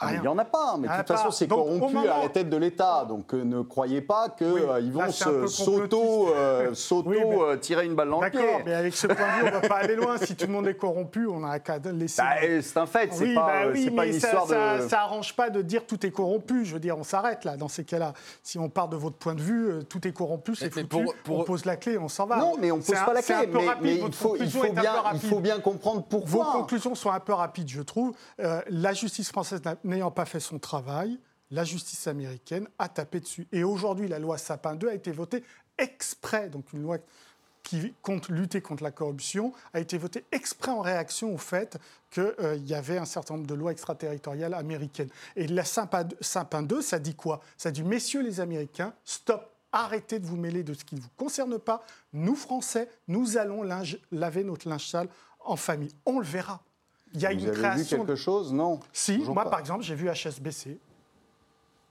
Ah, 0.00 0.06
mais 0.10 0.14
il 0.16 0.20
n'y 0.20 0.28
en 0.28 0.38
a 0.38 0.44
pas, 0.44 0.76
mais 0.78 0.86
Il 0.86 0.90
y 0.90 0.92
de 0.92 0.98
toute 1.02 1.08
façon, 1.16 1.30
c'est 1.32 1.48
corrompu 1.48 1.94
moment- 1.94 2.02
à 2.14 2.22
la 2.22 2.28
tête 2.28 2.48
de 2.48 2.56
l'État. 2.56 3.04
Donc 3.08 3.34
euh, 3.34 3.42
ne 3.44 3.62
croyez 3.62 4.00
pas 4.00 4.28
qu'ils 4.28 4.46
Oui, 4.46 4.60
ils 4.80 4.92
là, 4.96 5.06
vont 5.06 5.46
s'auto, 5.48 6.28
euh, 6.34 6.72
Oui, 7.04 7.16
mais- 7.28 7.36
euh, 7.42 7.56
tirer 7.56 7.86
une 7.86 7.94
balle 7.94 8.10
dans 8.10 8.20
le 8.20 8.30
pied. 8.30 8.40
D'accord, 8.40 8.60
mais 8.64 8.74
avec 8.74 8.94
ce 8.94 9.06
point 9.06 9.16
de 9.16 9.40
vue, 9.40 9.42
on 9.42 9.56
ne 9.56 9.60
va 9.62 9.68
pas 9.68 9.76
aller 9.76 9.96
loin. 9.96 10.16
Si 10.18 10.36
tout 10.36 10.46
le 10.46 10.52
monde 10.52 10.68
est 10.68 10.74
corrompu, 10.76 11.26
on 11.26 11.40
n'a 11.40 11.58
qu'à 11.58 11.78
laisser. 11.78 12.22
Bah, 12.22 12.36
c'est 12.62 12.76
un 12.76 12.86
fait, 12.86 13.10
c'est 13.12 13.24
oui, 13.24 13.34
pas, 13.34 13.46
bah 13.46 13.52
euh, 13.66 13.72
oui, 13.72 13.90
pas 13.90 14.02
mais 14.02 14.08
une 14.14 14.20
ça, 14.20 14.28
histoire 14.28 14.46
ça, 14.46 14.78
de. 14.78 14.88
ça 14.88 15.00
arrange 15.02 15.34
pas 15.34 15.50
de 15.50 15.62
dire 15.62 15.84
tout 15.86 16.04
est 16.06 16.10
corrompu. 16.10 16.64
Je 16.64 16.74
veux 16.74 16.80
dire, 16.80 16.96
on 16.98 17.02
s'arrête 17.04 17.44
là. 17.44 17.56
Dans 17.56 17.68
ces 17.68 17.84
cas-là, 17.84 18.12
si 18.42 18.58
on 18.58 18.68
part 18.68 18.88
de 18.88 18.96
votre 18.96 19.16
point 19.16 19.34
de 19.34 19.42
vue, 19.42 19.68
euh, 19.68 19.82
tout 19.82 20.06
est 20.06 20.12
corrompu, 20.12 20.54
c'est 20.54 20.66
Mais- 20.66 20.82
mais 20.82 20.82
foutu. 20.82 21.04
pour- 21.04 21.14
pour- 21.24 21.38
On 21.40 21.44
pose 21.44 21.64
la 21.64 21.76
clé, 21.76 21.98
on 21.98 22.08
s'en 22.08 22.26
va. 22.26 22.36
Non, 22.36 22.54
mais 22.60 22.70
on 22.70 22.76
ne 22.76 22.82
pose 22.82 22.94
pas 22.94 23.14
la 23.14 23.22
c'est 23.22 23.34
clé. 23.34 23.44
un 23.46 23.48
peu 23.52 23.58
Mais, 23.58 23.66
rapide, 23.68 23.82
mais 23.84 23.94
il, 23.96 24.00
votre 24.00 24.14
faut, 24.16 24.28
il, 24.36 24.38
conclusion 24.38 24.60
faut 24.60 24.66
est 24.66 24.70
un 24.70 24.74
peu 24.74 24.80
bien, 24.80 24.92
il 24.94 24.98
rapide. 25.06 25.28
faut 25.30 25.40
bien 25.40 25.58
comprendre 25.60 26.04
Vos 26.08 26.18
pourquoi. 26.20 26.52
conclusions 26.52 26.94
sont 26.94 27.10
un 27.10 27.20
peu 27.20 27.32
rapides, 27.32 27.68
je 27.68 27.82
trouve. 27.82 28.14
Euh, 28.40 28.60
la 28.68 28.92
justice 28.92 29.30
française 29.30 29.60
n'a- 29.64 29.76
n'ayant 29.88 30.10
pas 30.10 30.24
fait 30.24 30.40
son 30.40 30.58
travail, 30.58 31.18
la 31.50 31.64
justice 31.64 32.06
américaine 32.06 32.68
a 32.78 32.88
tapé 32.88 33.20
dessus. 33.20 33.48
Et 33.52 33.64
aujourd'hui, 33.64 34.06
la 34.08 34.18
loi 34.18 34.38
Sapin 34.38 34.74
2 34.76 34.88
a 34.88 34.94
été 34.94 35.10
votée 35.10 35.42
exprès, 35.78 36.48
donc 36.48 36.72
une 36.72 36.82
loi 36.82 36.98
qui 37.62 37.92
compte 38.02 38.28
lutter 38.28 38.62
contre 38.62 38.82
la 38.82 38.90
corruption 38.90 39.52
a 39.74 39.80
été 39.80 39.98
voté 39.98 40.24
exprès 40.32 40.70
en 40.70 40.80
réaction 40.80 41.34
au 41.34 41.38
fait 41.38 41.78
qu'il 42.10 42.64
y 42.66 42.72
avait 42.74 42.96
un 42.96 43.04
certain 43.04 43.34
nombre 43.34 43.46
de 43.46 43.54
lois 43.54 43.72
extraterritoriales 43.72 44.54
américaines. 44.54 45.10
Et 45.36 45.46
la 45.46 45.64
Saint-Pin 45.64 46.62
2, 46.62 46.80
ça 46.80 46.98
dit 46.98 47.14
quoi? 47.14 47.40
Ça 47.58 47.70
dit, 47.70 47.82
messieurs 47.82 48.22
les 48.22 48.40
Américains, 48.40 48.94
stop, 49.04 49.50
arrêtez 49.70 50.18
de 50.18 50.24
vous 50.26 50.36
mêler 50.38 50.62
de 50.62 50.72
ce 50.72 50.82
qui 50.84 50.94
ne 50.94 51.00
vous 51.00 51.10
concerne 51.18 51.58
pas. 51.58 51.82
Nous, 52.14 52.36
Français, 52.36 52.88
nous 53.06 53.36
allons 53.36 53.62
linge- 53.62 53.98
laver 54.12 54.44
notre 54.44 54.66
linge 54.66 54.86
sale 54.88 55.08
en 55.40 55.56
famille. 55.56 55.94
On 56.06 56.20
le 56.20 56.26
verra. 56.26 56.62
Il 57.14 57.20
y 57.20 57.26
a 57.26 57.30
Vous 57.30 57.34
une 57.36 57.46
avez 57.46 57.54
vu 57.56 57.60
création. 57.62 57.98
quelque 57.98 58.16
chose? 58.16 58.52
Non. 58.52 58.80
Si, 58.92 59.18
Toujours 59.18 59.34
moi 59.34 59.44
pas. 59.44 59.50
par 59.50 59.60
exemple, 59.60 59.82
j'ai 59.84 59.94
vu 59.94 60.08
HSBC. 60.10 60.78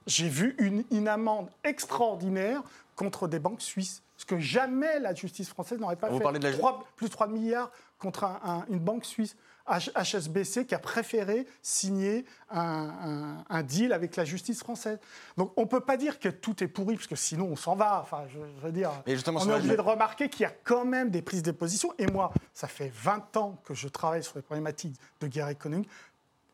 J'ai 0.06 0.28
vu 0.28 0.54
une, 0.58 0.84
une 0.90 1.08
amende 1.08 1.48
extraordinaire 1.64 2.62
contre 2.96 3.28
des 3.28 3.38
banques 3.38 3.60
suisses. 3.60 4.02
Ce 4.16 4.24
que 4.24 4.38
jamais 4.38 4.98
la 5.00 5.14
justice 5.14 5.48
française 5.48 5.78
n'aurait 5.78 5.96
pas 5.96 6.08
Vous 6.08 6.18
fait. 6.18 6.22
parlez 6.22 6.38
de 6.38 6.44
la 6.44 6.52
ju- 6.52 6.58
Trois- 6.58 6.84
plus 6.96 7.06
de 7.06 7.12
3 7.12 7.28
milliards 7.28 7.70
contre 7.98 8.24
un- 8.24 8.40
un- 8.44 8.64
une 8.68 8.78
banque 8.80 9.04
suisse. 9.04 9.36
HSBC 9.68 10.66
qui 10.66 10.74
a 10.74 10.78
préféré 10.78 11.46
signer 11.62 12.24
un, 12.50 12.60
un- 12.60 13.44
un 13.48 13.62
deal 13.62 13.92
avec 13.92 14.16
la 14.16 14.24
justice 14.24 14.60
française. 14.60 14.98
Donc 15.36 15.52
on 15.56 15.62
ne 15.62 15.66
peut 15.66 15.80
pas 15.80 15.96
dire 15.96 16.18
que 16.18 16.28
tout 16.28 16.62
est 16.64 16.68
pourri, 16.68 16.94
parce 16.96 17.06
que 17.06 17.16
sinon 17.16 17.46
on 17.50 17.56
s'en 17.56 17.76
va. 17.76 18.00
Enfin, 18.02 18.24
je, 18.28 18.38
je 18.38 18.60
veux 18.66 18.72
dire, 18.72 18.90
Mais 19.06 19.14
justement, 19.14 19.40
on 19.40 19.48
est 19.50 19.54
obligé 19.54 19.76
de 19.76 19.80
remarquer 19.82 20.28
qu'il 20.28 20.42
y 20.42 20.46
a 20.46 20.52
quand 20.64 20.84
même 20.84 21.10
des 21.10 21.22
prises 21.22 21.42
de 21.42 21.52
position. 21.52 21.92
Et 21.98 22.06
moi, 22.06 22.32
ça 22.54 22.68
fait 22.68 22.90
20 22.94 23.36
ans 23.36 23.60
que 23.64 23.74
je 23.74 23.88
travaille 23.88 24.22
sur 24.24 24.36
les 24.36 24.42
problématiques 24.42 24.96
de 25.20 25.26
guerre 25.26 25.48
économique. 25.48 25.88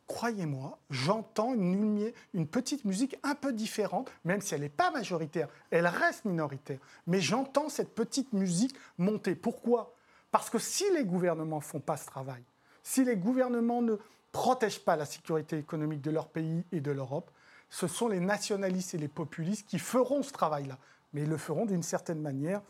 Croyez-moi, 0.06 0.78
j'entends 0.90 1.54
une, 1.54 2.12
une 2.34 2.46
petite 2.46 2.84
musique 2.84 3.16
un 3.22 3.34
peu 3.34 3.54
différente, 3.54 4.10
même 4.24 4.42
si 4.42 4.54
elle 4.54 4.60
n'est 4.60 4.68
pas 4.68 4.90
majoritaire, 4.90 5.48
elle 5.70 5.86
reste 5.86 6.26
minoritaire. 6.26 6.78
Mais 7.06 7.20
j'entends 7.22 7.70
cette 7.70 7.94
petite 7.94 8.32
musique 8.34 8.76
monter. 8.98 9.34
Pourquoi? 9.34 9.94
Parce 10.30 10.50
que 10.50 10.58
si 10.58 10.84
les 10.92 11.04
gouvernements 11.04 11.56
ne 11.56 11.62
font 11.62 11.80
pas 11.80 11.96
ce 11.96 12.04
travail, 12.06 12.42
si 12.84 13.04
les 13.04 13.16
gouvernements 13.16 13.82
ne 13.82 13.96
protègent 14.30 14.84
pas 14.84 14.94
la 14.94 15.06
sécurité 15.06 15.58
économique 15.58 16.02
de 16.02 16.10
leur 16.10 16.28
pays 16.28 16.64
et 16.70 16.80
de 16.80 16.92
l'Europe, 16.92 17.30
ce 17.70 17.88
sont 17.88 18.06
les 18.06 18.20
nationalistes 18.20 18.94
et 18.94 18.98
les 18.98 19.08
populistes 19.08 19.66
qui 19.66 19.80
feront 19.80 20.22
ce 20.22 20.30
travail-là. 20.30 20.78
Mais 21.12 21.22
ils 21.22 21.28
le 21.28 21.38
feront 21.38 21.66
d'une 21.66 21.82
certaine 21.82 22.20
manière 22.20 22.60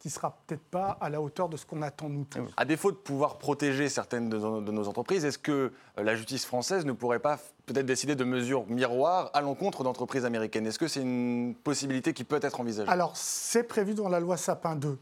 qui 0.00 0.08
ne 0.08 0.12
sera 0.12 0.38
peut-être 0.46 0.62
pas 0.62 0.96
à 1.00 1.10
la 1.10 1.20
hauteur 1.20 1.50
de 1.50 1.58
ce 1.58 1.66
qu'on 1.66 1.82
attend 1.82 2.08
nous 2.08 2.24
tous. 2.24 2.40
À 2.56 2.64
défaut 2.64 2.90
de 2.90 2.96
pouvoir 2.96 3.36
protéger 3.36 3.90
certaines 3.90 4.30
de 4.30 4.38
nos, 4.38 4.62
de 4.62 4.72
nos 4.72 4.88
entreprises, 4.88 5.26
est-ce 5.26 5.38
que 5.38 5.52
euh, 5.98 6.02
la 6.02 6.16
justice 6.16 6.46
française 6.46 6.86
ne 6.86 6.92
pourrait 6.92 7.18
pas 7.18 7.38
peut-être 7.66 7.84
décider 7.84 8.14
de 8.14 8.24
mesures 8.24 8.66
miroirs 8.66 9.30
à 9.34 9.42
l'encontre 9.42 9.84
d'entreprises 9.84 10.24
américaines? 10.24 10.66
Est-ce 10.66 10.78
que 10.78 10.88
c'est 10.88 11.02
une 11.02 11.54
possibilité 11.54 12.14
qui 12.14 12.24
peut 12.24 12.40
être 12.42 12.60
envisagée? 12.60 12.90
Alors, 12.90 13.14
c'est 13.14 13.64
prévu 13.64 13.92
dans 13.92 14.08
la 14.08 14.20
loi 14.20 14.38
Sapin 14.38 14.74
2, 14.74 14.98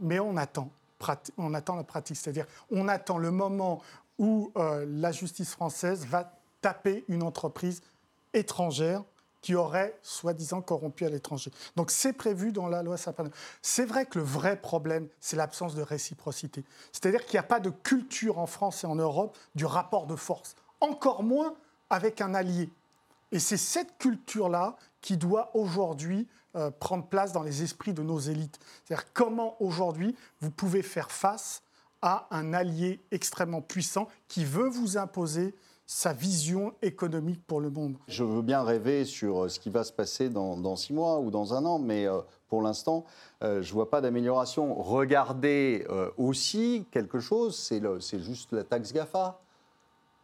mais 0.00 0.18
on 0.18 0.38
attend, 0.38 0.70
on 1.38 1.54
attend 1.54 1.76
la 1.76 1.84
pratique. 1.84 2.16
C'est-à-dire, 2.16 2.46
on 2.70 2.88
attend 2.88 3.18
le 3.18 3.30
moment 3.30 3.82
où 4.18 4.52
euh, 4.56 4.84
la 4.88 5.12
justice 5.12 5.50
française 5.50 6.06
va 6.06 6.38
taper 6.60 7.04
une 7.08 7.22
entreprise 7.22 7.82
étrangère 8.34 9.02
qui 9.40 9.54
aurait 9.54 9.98
soi-disant 10.02 10.60
corrompu 10.60 11.06
à 11.06 11.08
l'étranger. 11.08 11.50
Donc 11.76 11.90
c'est 11.90 12.12
prévu 12.12 12.52
dans 12.52 12.68
la 12.68 12.82
loi 12.82 12.96
Sapin 12.96 13.24
2. 13.24 13.30
C'est 13.62 13.86
vrai 13.86 14.04
que 14.04 14.18
le 14.18 14.24
vrai 14.24 14.60
problème, 14.60 15.08
c'est 15.20 15.36
l'absence 15.36 15.74
de 15.74 15.82
réciprocité. 15.82 16.64
C'est-à-dire 16.92 17.24
qu'il 17.24 17.34
n'y 17.34 17.40
a 17.40 17.44
pas 17.44 17.60
de 17.60 17.70
culture 17.70 18.38
en 18.38 18.46
France 18.46 18.84
et 18.84 18.86
en 18.86 18.96
Europe 18.96 19.36
du 19.54 19.64
rapport 19.64 20.06
de 20.06 20.16
force, 20.16 20.54
encore 20.80 21.22
moins 21.22 21.54
avec 21.88 22.20
un 22.20 22.34
allié. 22.34 22.70
Et 23.32 23.38
c'est 23.38 23.56
cette 23.56 23.96
culture-là 23.98 24.76
qui 25.00 25.16
doit 25.16 25.50
aujourd'hui 25.54 26.28
euh, 26.56 26.70
prendre 26.70 27.06
place 27.06 27.32
dans 27.32 27.42
les 27.42 27.62
esprits 27.62 27.92
de 27.92 28.02
nos 28.02 28.18
élites. 28.18 28.58
C'est-à-dire 28.84 29.12
comment 29.12 29.56
aujourd'hui 29.60 30.14
vous 30.40 30.50
pouvez 30.50 30.82
faire 30.82 31.10
face 31.10 31.62
à 32.02 32.26
un 32.30 32.54
allié 32.54 33.00
extrêmement 33.10 33.60
puissant 33.60 34.08
qui 34.28 34.44
veut 34.44 34.68
vous 34.68 34.96
imposer 34.96 35.54
sa 35.86 36.12
vision 36.12 36.72
économique 36.82 37.44
pour 37.46 37.60
le 37.60 37.68
monde. 37.68 37.96
Je 38.06 38.22
veux 38.22 38.42
bien 38.42 38.62
rêver 38.62 39.04
sur 39.04 39.44
euh, 39.44 39.48
ce 39.48 39.58
qui 39.58 39.70
va 39.70 39.82
se 39.82 39.92
passer 39.92 40.28
dans, 40.28 40.56
dans 40.56 40.76
six 40.76 40.92
mois 40.92 41.18
ou 41.18 41.32
dans 41.32 41.52
un 41.52 41.64
an, 41.64 41.80
mais 41.80 42.06
euh, 42.06 42.20
pour 42.48 42.62
l'instant, 42.62 43.04
euh, 43.42 43.62
je 43.62 43.70
ne 43.70 43.74
vois 43.74 43.90
pas 43.90 44.00
d'amélioration. 44.00 44.74
Regardez 44.74 45.86
euh, 45.90 46.10
aussi 46.16 46.86
quelque 46.90 47.18
chose, 47.18 47.56
c'est 47.58 48.20
juste 48.20 48.52
la 48.52 48.64
taxe 48.64 48.92
GAFA. 48.92 49.40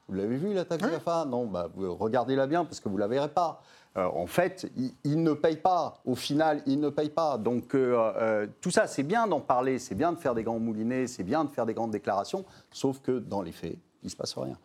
Vous 0.09 0.15
l'avez 0.15 0.37
vu, 0.37 0.55
la 0.55 0.65
taxe 0.65 0.85
Oui. 0.85 0.91
GAFA 0.91 1.25
Non, 1.25 1.47
bah, 1.47 1.69
regardez-la 1.77 2.47
bien 2.47 2.65
parce 2.65 2.79
que 2.79 2.89
vous 2.89 2.95
ne 2.95 3.01
la 3.01 3.09
verrez 3.09 3.29
pas. 3.29 3.61
Euh, 3.96 4.06
en 4.14 4.26
fait, 4.26 4.70
ils 4.76 4.92
il 5.04 5.22
ne 5.22 5.32
payent 5.32 5.56
pas. 5.56 6.00
Au 6.04 6.14
final, 6.14 6.62
ils 6.66 6.78
ne 6.80 6.90
payent 6.90 7.11
pas. 7.11 7.38
Donc, 7.38 7.74
euh, 7.74 7.96
euh, 8.16 8.46
tout 8.61 8.70
ça, 8.70 8.87
c'est 8.87 9.02
bien 9.02 9.26
d'en 9.26 9.40
parler, 9.40 9.78
c'est 9.78 9.94
bien 9.94 10.12
de 10.12 10.18
faire 10.18 10.35
des 10.35 10.42
grands 10.42 10.59
moulinets, 10.59 11.06
c'est 11.06 11.22
bien 11.24 11.44
de 11.44 11.50
faire 11.50 11.64
des 11.66 11.74
grandes 11.74 11.92
déclarations, 11.92 12.44
sauf 12.70 13.00
que 13.00 13.18
dans 13.18 13.40
les 13.42 13.52
faits, 13.52 13.76
il 14.02 14.06
ne 14.06 14.11
se 14.11 14.16
passe 14.16 14.37
rien. 14.37 14.59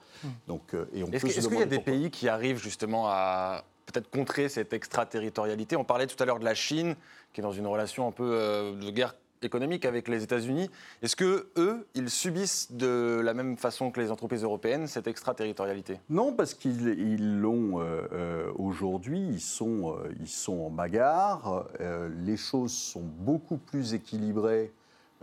Donc, 0.48 0.74
euh, 0.74 0.86
et 0.94 1.04
on 1.04 1.08
Est-ce 1.08 1.22
peut 1.22 1.28
que- 1.30 1.34
se 1.34 1.40
est-ce 1.40 1.48
qu'il 1.48 1.60
y 1.60 1.62
a 1.62 1.66
des 1.66 1.76
pourquoi. 1.78 1.94
pays 1.94 2.12
qui 2.12 2.28
arrivent 2.28 2.60
justement 2.60 3.06
à 3.08 3.64
peut-être 3.86 4.10
contrer 4.10 4.50
cette 4.50 4.74
extraterritorialité? 4.74 5.76
On 5.78 5.84
parlait 5.86 6.08
tout 6.08 6.22
à 6.22 6.26
l'heure 6.26 6.40
de 6.40 6.46
la 6.46 6.54
Chine, 6.54 6.96
qui 7.34 7.40
est 7.42 7.44
dans 7.44 7.52
une 7.54 7.68
relation 7.68 8.08
un 8.08 8.12
peu 8.12 8.30
euh, 8.34 8.74
de 8.76 8.90
guerre 8.92 9.16
économique 9.46 9.86
avec 9.86 10.08
les 10.08 10.24
États-Unis. 10.24 10.70
Est-ce 11.02 11.16
que 11.16 11.50
eux, 11.58 11.88
ils 11.96 12.10
subissent 12.10 12.72
de 12.72 13.22
la 13.24 13.34
même 13.34 13.58
façon 13.58 13.92
que 13.92 14.00
les 14.00 14.12
entreprises 14.12 14.44
européennes 14.44 14.88
cette 14.88 15.08
extraterritorialité? 15.08 16.00
Non, 16.10 16.34
parce 16.34 16.54
qu'ils 16.54 16.88
ils 17.00 17.40
l'ont 17.40 17.80
euh, 17.82 18.02
euh, 18.14 18.52
aujourd'hui, 18.58 19.20
ils 19.20 19.42
sont, 19.42 19.96
euh, 19.98 20.14
ils 20.20 20.28
sont 20.28 20.60
en 20.60 20.70
bagarre, 20.70 21.66
euh, 21.80 22.10
les 22.26 22.38
choses 22.38 22.74
sont 22.74 23.02
beaucoup 23.04 23.58
plus 23.58 23.94
équilibrées 23.94 24.72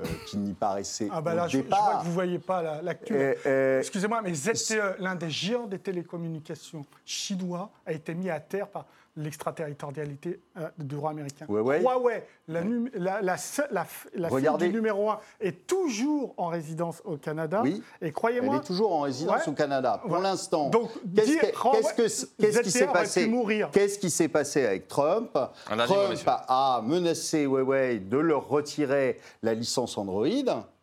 euh, 0.01 0.05
qu'il 0.27 0.41
n'y 0.41 0.53
paraissait 0.53 1.09
Ah 1.11 1.21
bah 1.21 1.33
au 1.33 1.37
là, 1.37 1.49
je, 1.49 1.59
je 1.59 1.63
vois 1.63 1.65
départ. 1.65 1.99
que 1.99 2.03
vous 2.05 2.09
ne 2.11 2.15
voyez 2.15 2.39
pas 2.39 2.63
la- 2.63 2.83
l'actu. 2.83 3.15
Euh, 3.15 3.35
euh, 3.47 3.79
Excusez-moi, 3.81 4.21
mais 4.23 4.33
ZTE, 4.35 4.97
l'un 5.01 5.15
des 5.17 5.31
géants 5.31 5.67
des 5.67 5.79
télécommunications 5.81 6.85
chinois, 7.05 7.71
a 7.87 7.93
été 7.93 8.15
mis 8.15 8.31
à 8.31 8.39
terre 8.41 8.69
par 8.69 8.87
l'extraterritorialité 9.19 10.41
euh, 10.57 10.69
du 10.79 10.97
droit 10.97 11.11
américain. 11.11 11.47
Huawei. 11.49 11.81
Huawei, 11.81 12.23
la, 12.49 12.63
num- 12.63 12.91
la, 12.95 13.21
la, 13.21 13.37
se- 13.37 13.63
la, 13.71 13.87
la 14.15 14.29
fille 14.29 14.37
Regardez. 14.37 14.69
du 14.69 14.75
numéro 14.75 15.11
un, 15.11 15.19
est 15.41 15.67
toujours 15.67 16.35
en 16.37 16.47
résidence 16.47 17.03
au 17.05 17.17
Canada. 17.17 17.61
Oui. 17.63 17.83
Et 18.01 18.07
elle 18.07 18.13
croyez-moi, 18.13 18.57
est 18.57 18.61
toujours 18.67 18.93
en 18.93 19.01
résidence 19.03 19.47
Ouais. 19.47 19.53
au 19.53 19.55
Canada. 19.55 19.99
Pour 20.03 20.13
Ouais. 20.13 20.23
l'instant, 20.23 20.71
Donc, 20.71 20.91
qu'est-ce 21.15 21.27
dire, 21.27 21.41
que- 21.41 21.47
Huawei- 21.57 21.95
qu'est-ce 21.97 22.27
que- 22.27 22.31
qu'est-ce 22.43 22.61
qui 22.61 22.71
s'est 22.71 22.87
passé. 22.87 23.33
Qu'est-ce 23.73 23.99
qui 23.99 24.11
s'est 24.11 24.29
passé 24.29 24.65
avec 24.67 24.89
Trump 24.89 25.33
Trump 25.33 26.29
a 26.49 26.83
menacé 26.85 27.45
Huawei 27.45 27.99
de 27.99 28.19
leur 28.19 28.49
retirer 28.49 29.19
la 29.43 29.55
licence 29.55 29.99
Android, 29.99 30.27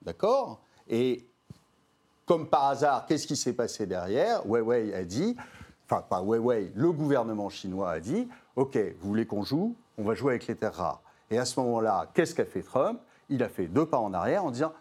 d'accord? 0.01 0.61
Et 0.89 1.25
comme 2.25 2.47
par 2.47 2.65
hasard, 2.69 3.05
qu'est-ce 3.05 3.27
qui 3.27 3.35
s'est 3.35 3.53
passé 3.53 3.85
derrière? 3.85 4.41
Huawei 4.45 4.93
a 4.93 5.03
dit, 5.03 5.35
enfin 5.89 6.01
pas 6.01 6.21
Huawei, 6.21 6.71
le 6.75 6.91
gouvernement 6.91 7.49
chinois 7.49 7.91
a 7.91 7.99
dit, 7.99 8.27
OK, 8.55 8.77
vous 8.99 9.07
voulez 9.07 9.25
qu'on 9.25 9.43
joue 9.43 9.75
On 9.97 10.03
va 10.03 10.13
jouer 10.15 10.33
avec 10.33 10.47
les 10.47 10.55
terres 10.55 10.75
rares. 10.75 11.01
Et 11.29 11.37
à 11.37 11.45
ce 11.45 11.59
moment-là, 11.59 12.07
qu'est-ce 12.13 12.35
qu'a 12.35 12.45
fait 12.45 12.61
Trump? 12.61 12.99
Il 13.29 13.41
a 13.43 13.49
fait 13.49 13.67
deux 13.67 13.85
pas 13.85 13.97
en 13.97 14.13
arrière 14.13 14.45
en 14.45 14.51
disant, 14.51 14.73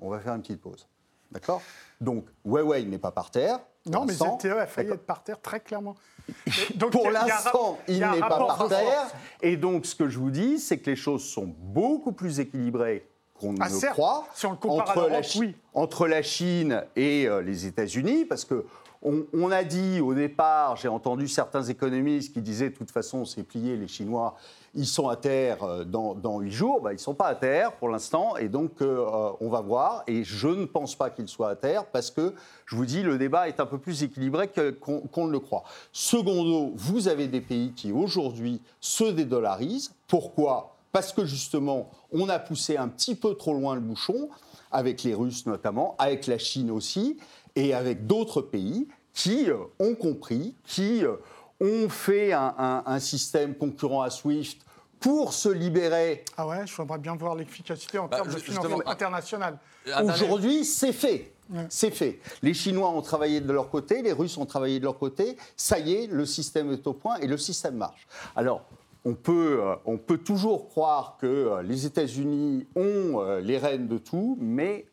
on 0.00 0.10
va 0.10 0.20
faire 0.20 0.34
une 0.34 0.42
petite 0.42 0.60
pause. 0.60 0.86
D'accord? 1.30 1.62
Donc 2.00 2.26
Huawei 2.44 2.84
n'est 2.84 2.98
pas 2.98 3.10
par 3.10 3.30
terre. 3.30 3.60
Non, 3.86 4.04
mais. 4.04 4.12
ZTE 4.14 4.46
a 4.46 4.66
failli 4.66 4.90
être 4.90 5.06
par 5.06 5.22
terre 5.22 5.40
très 5.40 5.60
clairement. 5.60 5.96
Donc, 6.74 6.92
Pour 6.92 7.10
l'instant, 7.10 7.78
il 7.88 8.00
n'est 8.00 8.20
pas 8.20 8.28
par 8.28 8.68
terre. 8.68 9.06
Et 9.40 9.56
donc, 9.56 9.86
ce 9.86 9.94
que 9.94 10.08
je 10.08 10.18
vous 10.18 10.30
dis, 10.30 10.58
c'est 10.58 10.76
que 10.78 10.90
les 10.90 10.96
choses 10.96 11.24
sont 11.24 11.46
beaucoup 11.46 12.12
plus 12.12 12.38
équilibrées 12.38 13.08
qu'on 13.40 13.54
Ah, 13.60 13.70
ne 13.70 13.74
certes, 13.74 13.94
croit 13.94 14.26
si 14.34 14.44
on 14.44 14.50
le 14.50 14.56
compare 14.58 14.90
à 14.90 14.92
entre, 14.92 15.08
la 15.08 15.20
oui. 15.36 15.56
entre 15.72 16.06
la 16.06 16.22
Chine 16.22 16.84
et 16.96 17.26
euh, 17.26 17.40
les 17.40 17.64
États-Unis, 17.66 18.26
parce 18.26 18.44
que 18.44 18.66
on, 19.02 19.50
a 19.50 19.62
dit 19.62 20.00
au 20.00 20.12
départ, 20.12 20.76
j'ai 20.76 20.88
entendu 20.88 21.28
certains 21.28 21.62
économistes 21.62 22.32
qui 22.32 22.42
disaient 22.42 22.70
de 22.70 22.74
toute 22.74 22.90
façon, 22.90 23.24
c'est 23.24 23.44
plié, 23.44 23.76
les 23.76 23.86
Chinois, 23.86 24.34
ils 24.74 24.86
sont 24.86 25.08
à 25.08 25.16
terre 25.16 25.62
euh, 25.62 25.84
dans, 25.84 26.14
dans 26.14 26.40
8 26.40 26.50
jours. 26.50 26.80
Ben, 26.80 26.90
ils 26.90 26.94
ne 26.94 26.98
sont 26.98 27.14
pas 27.14 27.28
à 27.28 27.34
terre 27.34 27.72
pour 27.76 27.88
l'instant, 27.88 28.36
et 28.36 28.48
donc 28.48 28.82
euh, 28.82 29.06
euh, 29.06 29.30
on 29.40 29.48
va 29.48 29.60
voir. 29.60 30.02
Et 30.06 30.24
je 30.24 30.48
ne 30.48 30.64
pense 30.64 30.96
pas 30.96 31.10
qu'ils 31.10 31.28
soient 31.28 31.50
à 31.50 31.56
terre, 31.56 31.86
parce 31.86 32.10
que, 32.10 32.34
je 32.66 32.76
vous 32.76 32.86
dis, 32.86 33.02
le 33.02 33.18
débat 33.18 33.48
est 33.48 33.60
un 33.60 33.66
peu 33.66 33.78
plus 33.78 34.02
équilibré 34.02 34.50
qu'on 34.80 35.26
ne 35.26 35.32
le 35.32 35.40
croit. 35.40 35.62
Secondo, 35.92 36.72
vous 36.74 37.08
avez 37.08 37.28
des 37.28 37.40
pays 37.40 37.72
qui 37.72 37.92
aujourd'hui 37.92 38.60
se 38.80 39.04
dédollarisent. 39.04 39.94
Pourquoi? 40.06 40.76
Parce 40.92 41.12
que 41.12 41.24
justement, 41.24 41.90
on 42.12 42.28
a 42.28 42.38
poussé 42.38 42.76
un 42.76 42.88
petit 42.88 43.14
peu 43.14 43.34
trop 43.34 43.54
loin 43.54 43.74
le 43.74 43.80
bouchon, 43.80 44.28
avec 44.70 45.02
les 45.02 45.14
Russes 45.14 45.46
notamment, 45.46 45.94
avec 45.98 46.26
la 46.26 46.38
Chine 46.38 46.70
aussi, 46.70 47.16
et 47.56 47.74
avec 47.74 48.06
d'autres 48.06 48.40
pays 48.42 48.88
qui 49.12 49.50
euh, 49.50 49.56
ont 49.78 49.94
compris, 49.94 50.54
qui 50.64 51.04
euh, 51.04 51.16
ont 51.60 51.88
fait 51.88 52.32
un, 52.32 52.54
un- 52.58 52.82
un 52.86 53.00
système 53.00 53.54
concurrent 53.54 54.02
à 54.02 54.10
SWIFT 54.10 54.58
pour 55.00 55.32
se 55.32 55.48
libérer. 55.48 56.24
Ah 56.36 56.46
ouais, 56.46 56.66
je 56.66 56.74
voudrais 56.74 56.98
bien 56.98 57.14
voir 57.16 57.34
l'efficacité 57.36 57.98
en 57.98 58.06
Bah, 58.08 58.16
termes 58.18 58.32
de 58.34 58.38
financement 58.38 58.80
ah- 58.84 58.90
international. 58.92 59.58
Dernier- 59.86 60.10
Aujourd'hui, 60.12 60.64
c'est 60.64 60.92
fait. 60.92 61.32
Ouais. 61.50 61.66
C'est 61.70 61.90
fait. 61.90 62.20
Les 62.42 62.52
Chinois 62.52 62.90
ont 62.90 63.00
travaillé 63.00 63.40
de 63.40 63.50
leur 63.52 63.70
côté, 63.70 64.02
les 64.02 64.12
Russes 64.12 64.36
ont 64.36 64.44
travaillé 64.44 64.78
de 64.80 64.84
leur 64.84 64.98
côté. 64.98 65.36
Ça 65.56 65.78
y 65.78 65.94
est, 65.94 66.06
le 66.06 66.26
système 66.26 66.70
est 66.72 66.86
au 66.86 66.92
point 66.92 67.16
et 67.18 67.26
le 67.26 67.38
système 67.38 67.76
marche. 67.76 68.06
Alors, 68.36 68.62
on 69.04 69.14
peut, 69.14 69.60
euh, 69.62 69.74
on 69.86 69.96
peut 69.96 70.18
toujours 70.18 70.68
croire 70.68 71.16
que 71.18 71.26
euh, 71.26 71.62
les 71.62 71.86
États-Unis 71.86 72.66
ont 72.76 73.20
euh, 73.20 73.40
les 73.40 73.56
rênes 73.56 73.88
de 73.88 73.96
tout, 73.98 74.36
mais 74.40 74.86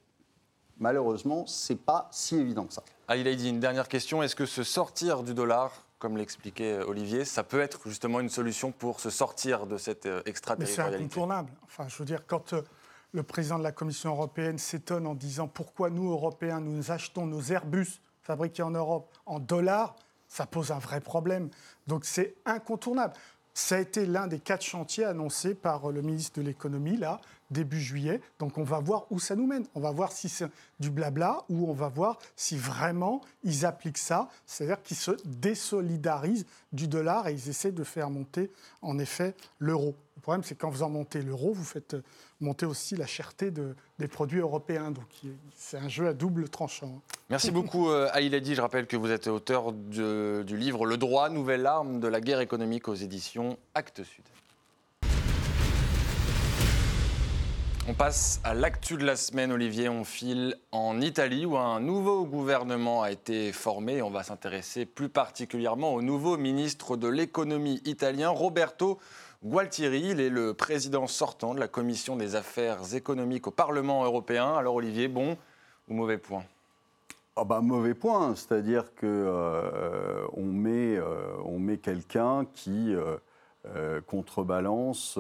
malheureusement, 0.80 1.46
c'est 1.48 1.80
pas 1.80 2.08
si 2.12 2.36
évident 2.36 2.66
que 2.66 2.74
ça. 2.74 2.84
Ali 3.08 3.24
Laïdi, 3.24 3.50
une 3.50 3.60
dernière 3.60 3.88
question. 3.88 4.24
Est-ce 4.24 4.36
que 4.36 4.46
se 4.46 4.64
sortir 4.64 5.24
du 5.24 5.34
dollar, 5.34 5.72
comme 6.00 6.18
l'expliquait 6.18 6.80
Olivier, 6.84 7.26
ça 7.26 7.44
peut 7.44 7.62
être 7.62 7.88
justement 7.88 8.20
une 8.20 8.30
solution 8.30 8.72
pour 8.72 9.00
se 9.00 9.10
sortir 9.10 9.68
de 9.68 9.78
cette 9.78 10.06
euh, 10.06 10.18
Mais 10.18 10.24
c'est 10.24 10.30
extraterritorialité? 10.30 11.04
incontournable. 11.04 11.52
Enfin, 11.64 11.88
je 11.88 11.98
veux 11.98 12.06
dire, 12.06 12.26
quand 12.26 12.54
euh, 12.54 12.62
le 13.12 13.24
président 13.24 13.58
de 13.58 13.64
la 13.64 13.72
Commission 13.72 14.10
européenne 14.12 14.58
s'étonne 14.58 15.08
en 15.08 15.16
disant 15.16 15.48
pourquoi 15.48 15.90
nous, 15.90 16.12
Européens, 16.12 16.60
nous 16.60 16.92
achetons 16.92 17.26
nos 17.26 17.42
Airbus 17.42 18.02
fabriqués 18.22 18.64
en 18.64 18.72
Europe 18.72 19.12
en 19.26 19.40
dollars, 19.40 19.96
ça 20.28 20.46
pose 20.46 20.72
un 20.72 20.80
vrai 20.80 21.00
problème. 21.00 21.50
Donc 21.88 22.06
c'est 22.06 22.36
incontournable. 22.46 23.14
Ça 23.54 23.76
a 23.76 23.80
été 23.80 24.06
l'un 24.06 24.28
des 24.28 24.40
quatre 24.40 24.64
chantiers 24.64 25.06
annoncés 25.06 25.56
par 25.56 25.90
euh, 25.90 25.94
le 25.94 26.02
ministre 26.02 26.40
de 26.40 26.46
l'économie, 26.46 26.98
là, 26.98 27.22
début 27.52 27.80
juillet. 27.82 28.22
Donc 28.40 28.58
on 28.58 28.64
va 28.64 28.80
voir 28.80 29.06
où 29.12 29.20
ça 29.20 29.36
nous 29.36 29.46
mène. 29.48 29.66
On 29.76 29.80
va 29.80 29.92
voir 29.92 30.12
si 30.12 30.30
c'est 30.30 30.48
du 30.80 30.90
blabla 30.90 31.44
ou 31.50 31.70
on 31.70 31.74
va 31.74 31.88
voir 31.90 32.18
si 32.36 32.58
vraiment 32.58 33.22
ils 33.44 33.66
appliquent 33.66 33.98
ça, 33.98 34.30
c'est-à-dire 34.46 34.82
qu'ils 34.82 34.98
se 34.98 35.12
désolidarisent 35.26 36.46
du 36.74 36.88
dollar 36.88 37.28
et 37.28 37.34
ils 37.34 37.50
essaient 37.50 37.72
de 37.72 37.84
faire 37.84 38.10
monter, 38.10 38.52
en 38.82 39.00
effet, 39.00 39.36
l'euro. 39.60 39.96
Le 40.18 40.22
problème, 40.22 40.44
c'est 40.44 40.56
qu'en 40.58 40.72
faisant 40.72 40.90
monter 40.90 41.22
l'euro, 41.22 41.54
vous 41.54 41.64
faites 41.64 41.94
euh, 41.96 42.02
monter 42.40 42.66
aussi 42.66 42.96
la 42.96 43.06
cherté 43.06 43.52
de- 43.52 43.76
des 44.00 44.08
produits 44.08 44.40
européens. 44.40 44.90
Donc 44.92 45.06
c'est 45.56 45.78
un 45.78 45.88
jeu 45.90 46.08
à 46.08 46.14
double 46.14 46.50
tranchant. 46.50 47.02
Merci 47.30 47.52
beaucoup, 47.52 47.90
euh, 47.90 48.08
Ali 48.12 48.30
Laïdi. 48.30 48.56
Je 48.56 48.62
rappelle 48.62 48.88
que 48.88 48.98
vous 48.98 49.12
êtes 49.12 49.28
auteur 49.28 49.72
du 49.74 50.58
livre 50.58 50.86
Le 50.86 50.98
droit, 50.98 51.30
nouvelle 51.30 51.66
arme 51.66 52.00
de 52.00 52.08
la 52.08 52.22
guerre 52.22 52.40
économique 52.40 52.88
aux 52.88 52.96
éditions 52.96 53.58
Actes 53.76 54.04
Sud. 54.04 54.24
On 57.88 57.94
passe 57.94 58.42
à 58.44 58.56
l'actu 58.56 58.98
de 58.98 59.06
la 59.06 59.16
semaine, 59.16 59.52
Olivier. 59.52 59.90
On 59.90 60.04
file 60.04 60.56
en 60.72 61.02
Italie 61.02 61.46
où 61.46 61.56
un 61.56 61.80
nouveau 61.80 62.26
gouvernement 62.26 63.04
a 63.04 63.12
été 63.12 63.52
formé. 63.52 64.02
On 64.02 64.10
va 64.10 64.24
s'intéresser 64.24 64.88
plus 64.88 65.08
particulièrement 65.08 65.94
au 65.94 66.02
nouveau 66.02 66.36
ministre 66.36 66.98
de 66.98 67.08
l'économie 67.08 67.84
italien, 67.86 68.30
Roberto 68.30 68.98
Gualtieri. 69.44 70.02
Il 70.10 70.20
est 70.20 70.32
le 70.32 70.56
président 70.56 71.06
sortant 71.06 71.54
de 71.54 71.60
la 71.60 71.68
commission 71.68 72.16
des 72.16 72.36
affaires 72.36 72.96
économiques 72.96 73.46
au 73.46 73.52
Parlement 73.52 74.04
européen. 74.04 74.56
Alors 74.56 74.74
Olivier, 74.74 75.08
bon 75.08 75.38
ou 75.88 75.94
mauvais 75.94 76.18
point? 76.18 76.44
Ah 77.36 77.44
bah, 77.44 77.62
mauvais 77.62 77.94
point, 77.94 78.34
c'est-à-dire 78.34 78.96
que 78.96 79.06
euh, 79.06 80.26
on 80.34 80.46
met, 80.46 80.96
euh, 80.98 81.36
on 81.46 81.60
met 81.60 81.78
quelqu'un 81.78 82.48
qui 82.52 82.96
euh, 82.96 84.02
contrebalance 84.08 85.20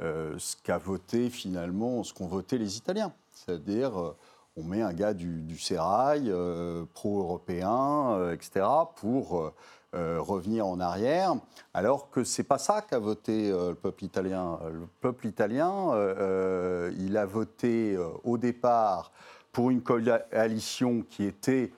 ce 0.00 0.56
qu'a 0.62 0.78
voté 0.78 1.30
finalement, 1.30 2.02
ce 2.04 2.14
qu'ont 2.14 2.26
voté 2.26 2.58
les 2.58 2.76
Italiens. 2.76 3.12
C'est-à-dire, 3.32 3.98
euh, 3.98 4.16
on 4.56 4.64
met 4.64 4.82
un 4.82 4.92
gars 4.92 5.14
du, 5.14 5.42
du 5.42 5.58
euh, 5.70 6.84
pro-européen, 6.94 8.12
euh, 8.12 8.34
etc., 8.34 8.66
pour 8.96 9.38
euh, 9.38 9.54
euh, 9.94 10.20
revenir 10.20 10.66
en 10.66 10.80
arrière, 10.80 11.34
alors 11.72 12.10
que 12.10 12.24
c'est 12.24 12.42
pas 12.42 12.58
ça 12.58 12.82
qu'a 12.82 12.98
voté 12.98 13.50
euh, 13.50 13.70
le 13.70 13.74
peuple 13.74 14.04
italien. 14.04 14.58
Le 14.70 14.86
peuple 15.00 15.26
italien, 15.26 15.92
euh, 15.92 16.14
euh, 16.18 16.92
il 16.98 17.16
a 17.16 17.24
voté 17.24 17.94
euh, 17.94 18.08
au 18.24 18.36
départ 18.36 19.12
pour 19.52 19.70
une 19.70 19.82
coalition 19.82 21.04
qui 21.08 21.24
était 21.24 21.72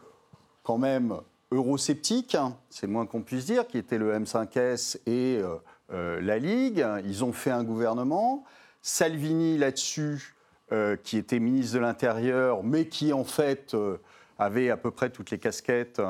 quand 0.63 0.79
même 0.79 1.17
eurosceptique, 1.53 2.35
hein, 2.35 2.57
c'est 2.69 2.87
moins 2.87 3.07
qu'on 3.07 3.23
puisse 3.23 3.47
dire, 3.47 3.67
qui 3.67 3.79
était 3.79 3.99
le 3.99 4.17
M5S 4.19 4.99
et 5.07 5.39
euh, 5.39 5.47
euh, 5.47 5.57
la 5.91 6.39
Ligue. 6.39 6.87
Ils 7.05 7.25
ont 7.25 7.33
fait 7.33 7.51
un 7.51 7.65
gouvernement. 7.65 8.45
Salvini, 8.83 9.59
là-dessus, 9.59 10.35
euh, 10.73 10.97
qui 10.97 11.17
était 11.17 11.41
ministre 11.41 11.75
de 11.75 11.81
l'Intérieur, 11.81 12.63
mais 12.63 12.87
qui 12.87 13.13
en 13.13 13.25
fait 13.25 13.75
euh, 13.75 13.99
avait 14.39 14.71
à 14.71 14.77
peu 14.77 14.91
près 14.91 15.11
toutes 15.11 15.31
les 15.31 15.39
casquettes, 15.39 16.01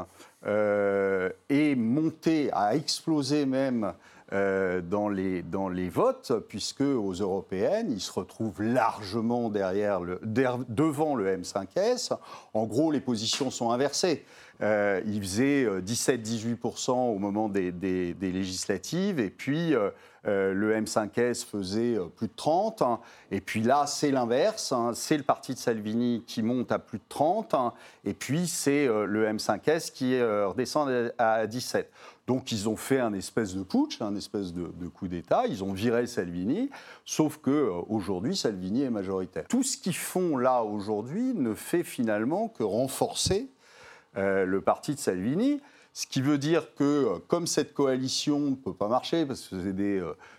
euh, 0.46 1.30
est 1.48 1.74
monté, 1.74 2.50
a 2.52 2.76
explosé 2.76 3.46
même 3.46 3.94
euh, 4.32 4.80
dans, 4.80 5.08
les, 5.08 5.42
dans 5.42 5.68
les 5.68 5.88
votes, 5.88 6.32
puisque 6.48 6.82
aux 6.82 7.12
européennes, 7.12 7.90
il 7.90 8.00
se 8.00 8.12
retrouve 8.12 8.62
largement 8.62 9.48
derrière 9.48 10.00
le, 10.00 10.20
devant 10.22 11.16
le 11.16 11.36
M5S. 11.36 12.12
En 12.54 12.66
gros, 12.66 12.92
les 12.92 13.00
positions 13.00 13.50
sont 13.50 13.72
inversées. 13.72 14.24
Euh, 14.62 15.00
il 15.06 15.20
faisait 15.22 15.64
euh, 15.64 15.80
17-18% 15.80 16.90
au 16.92 17.18
moment 17.18 17.48
des, 17.48 17.72
législatives, 18.20 19.18
et 19.18 19.30
puis 19.30 19.74
euh, 19.74 19.90
euh, 20.26 20.52
le 20.52 20.74
M5S 20.74 21.46
faisait 21.46 21.96
euh, 21.96 22.04
plus 22.06 22.28
de 22.28 22.32
30. 22.36 22.82
hein. 22.82 23.00
Et 23.30 23.40
puis 23.40 23.62
là, 23.62 23.86
c'est 23.86 24.10
l'inverse. 24.10 24.72
hein. 24.72 24.90
C'est 24.94 25.16
le 25.16 25.22
parti 25.22 25.54
de 25.54 25.58
Salvini 25.58 26.22
qui 26.26 26.42
monte 26.42 26.72
à 26.72 26.78
plus 26.78 26.98
de 26.98 27.04
30. 27.08 27.54
hein. 27.54 27.72
Et 28.04 28.12
puis 28.12 28.46
c'est 28.46 28.86
euh, 28.86 29.06
le 29.06 29.26
M5S 29.26 29.92
qui 29.92 30.14
euh, 30.16 30.48
redescend 30.48 30.90
à 31.18 31.32
à 31.32 31.46
17. 31.46 31.90
Donc 32.26 32.52
ils 32.52 32.68
ont 32.68 32.76
fait 32.76 33.00
un 33.00 33.12
espèce 33.14 33.54
de 33.54 33.62
putsch, 33.62 34.00
un 34.02 34.14
espèce 34.14 34.52
de, 34.52 34.70
de 34.78 34.88
coup 34.88 35.08
d'État. 35.08 35.44
Ils 35.48 35.64
ont 35.64 35.72
viré 35.72 36.06
Salvini, 36.06 36.68
sauf 37.06 37.38
que 37.38 37.50
euh, 37.50 37.72
aujourd'hui 37.88 38.36
Salvini 38.36 38.82
est 38.82 38.90
majoritaire. 38.90 39.44
Tout 39.48 39.62
ce 39.62 39.78
qu'ils 39.78 39.96
font 39.96 40.36
là 40.36 40.62
aujourd'hui 40.62 41.32
ne 41.34 41.54
fait 41.54 41.82
finalement 41.82 42.48
que 42.48 42.62
renforcer 42.62 43.48
euh, 43.48 43.59
le 44.14 44.60
parti 44.60 44.94
de 44.94 45.00
Salvini. 45.00 45.60
Ce 45.92 46.06
qui 46.06 46.20
veut 46.22 46.38
dire 46.38 46.74
que, 46.74 46.84
euh, 46.84 47.18
comme 47.26 47.46
cette 47.46 47.74
coalition 47.74 48.38
ne 48.38 48.54
peut 48.54 48.72
pas 48.72 48.88
marcher, 48.88 49.26
parce 49.26 49.48
que 49.48 49.56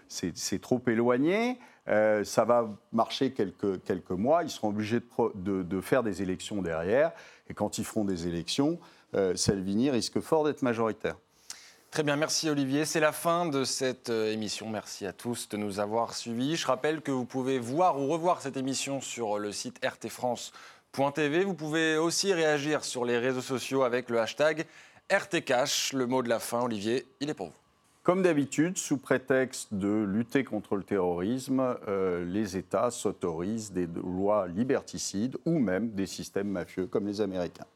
c'est 0.07 0.53
euh, 0.53 0.59
trop 0.59 0.81
éloigné, 0.87 1.59
euh, 1.87 2.23
ça 2.23 2.45
va 2.45 2.69
marcher 2.93 3.31
quelques, 3.31 3.83
quelques 3.83 4.11
mois. 4.11 4.43
Ils 4.43 4.49
seront 4.49 4.69
obligés 4.69 5.01
de, 5.35 5.81
faire 5.81 6.03
des 6.03 6.21
élections 6.21 6.61
derrière. 6.61 7.11
Et 7.49 7.53
quand 7.53 7.77
ils 7.77 7.85
feront 7.85 8.05
des 8.05 8.27
élections, 8.27 8.79
euh, 9.15 9.35
Salvini 9.35 9.89
risque 9.89 10.19
fort 10.21 10.45
d'être 10.45 10.61
majoritaire. 10.61 11.15
Très 11.89 12.03
bien, 12.03 12.15
merci 12.15 12.49
Olivier. 12.49 12.85
C'est 12.85 13.01
la 13.01 13.11
fin 13.11 13.45
de 13.45 13.65
cette 13.65 14.09
euh, 14.09 14.31
émission. 14.31 14.69
Merci 14.69 15.05
à 15.05 15.11
tous 15.11 15.49
de 15.49 15.57
nous 15.57 15.81
avoir 15.81 16.13
suivis. 16.13 16.55
Je 16.55 16.65
rappelle 16.65 17.01
que 17.01 17.11
vous 17.11 17.25
pouvez 17.25 17.59
voir 17.59 17.99
ou 17.99 18.07
revoir 18.07 18.41
cette 18.41 18.55
émission 18.55 19.01
sur 19.01 19.37
le 19.37 19.51
site 19.51 19.77
rtfrance.tv. 20.91 21.43
Vous 21.43 21.53
pouvez 21.53 21.97
aussi 21.97 22.33
réagir 22.33 22.83
sur 22.83 23.05
les 23.05 23.17
réseaux 23.17 23.41
sociaux 23.41 23.83
avec 23.83 24.09
le 24.09 24.19
hashtag 24.19 24.65
RTCash. 25.09 25.93
Le 25.93 26.05
mot 26.05 26.21
de 26.21 26.29
la 26.29 26.39
fin, 26.39 26.61
Olivier, 26.61 27.05
il 27.19 27.29
est 27.29 27.33
pour 27.33 27.47
vous. 27.47 27.53
Comme 28.03 28.23
d'habitude, 28.23 28.77
sous 28.77 28.97
prétexte 28.97 29.73
de 29.73 30.03
lutter 30.03 30.43
contre 30.43 30.75
le 30.75 30.83
terrorisme, 30.83 31.77
euh, 31.87 32.25
les 32.25 32.57
États 32.57 32.89
s'autorisent 32.89 33.71
des 33.71 33.85
lois 33.85 34.47
liberticides 34.47 35.37
ou 35.45 35.59
même 35.59 35.91
des 35.91 36.07
systèmes 36.07 36.49
mafieux 36.49 36.87
comme 36.87 37.05
les 37.05 37.21
Américains. 37.21 37.67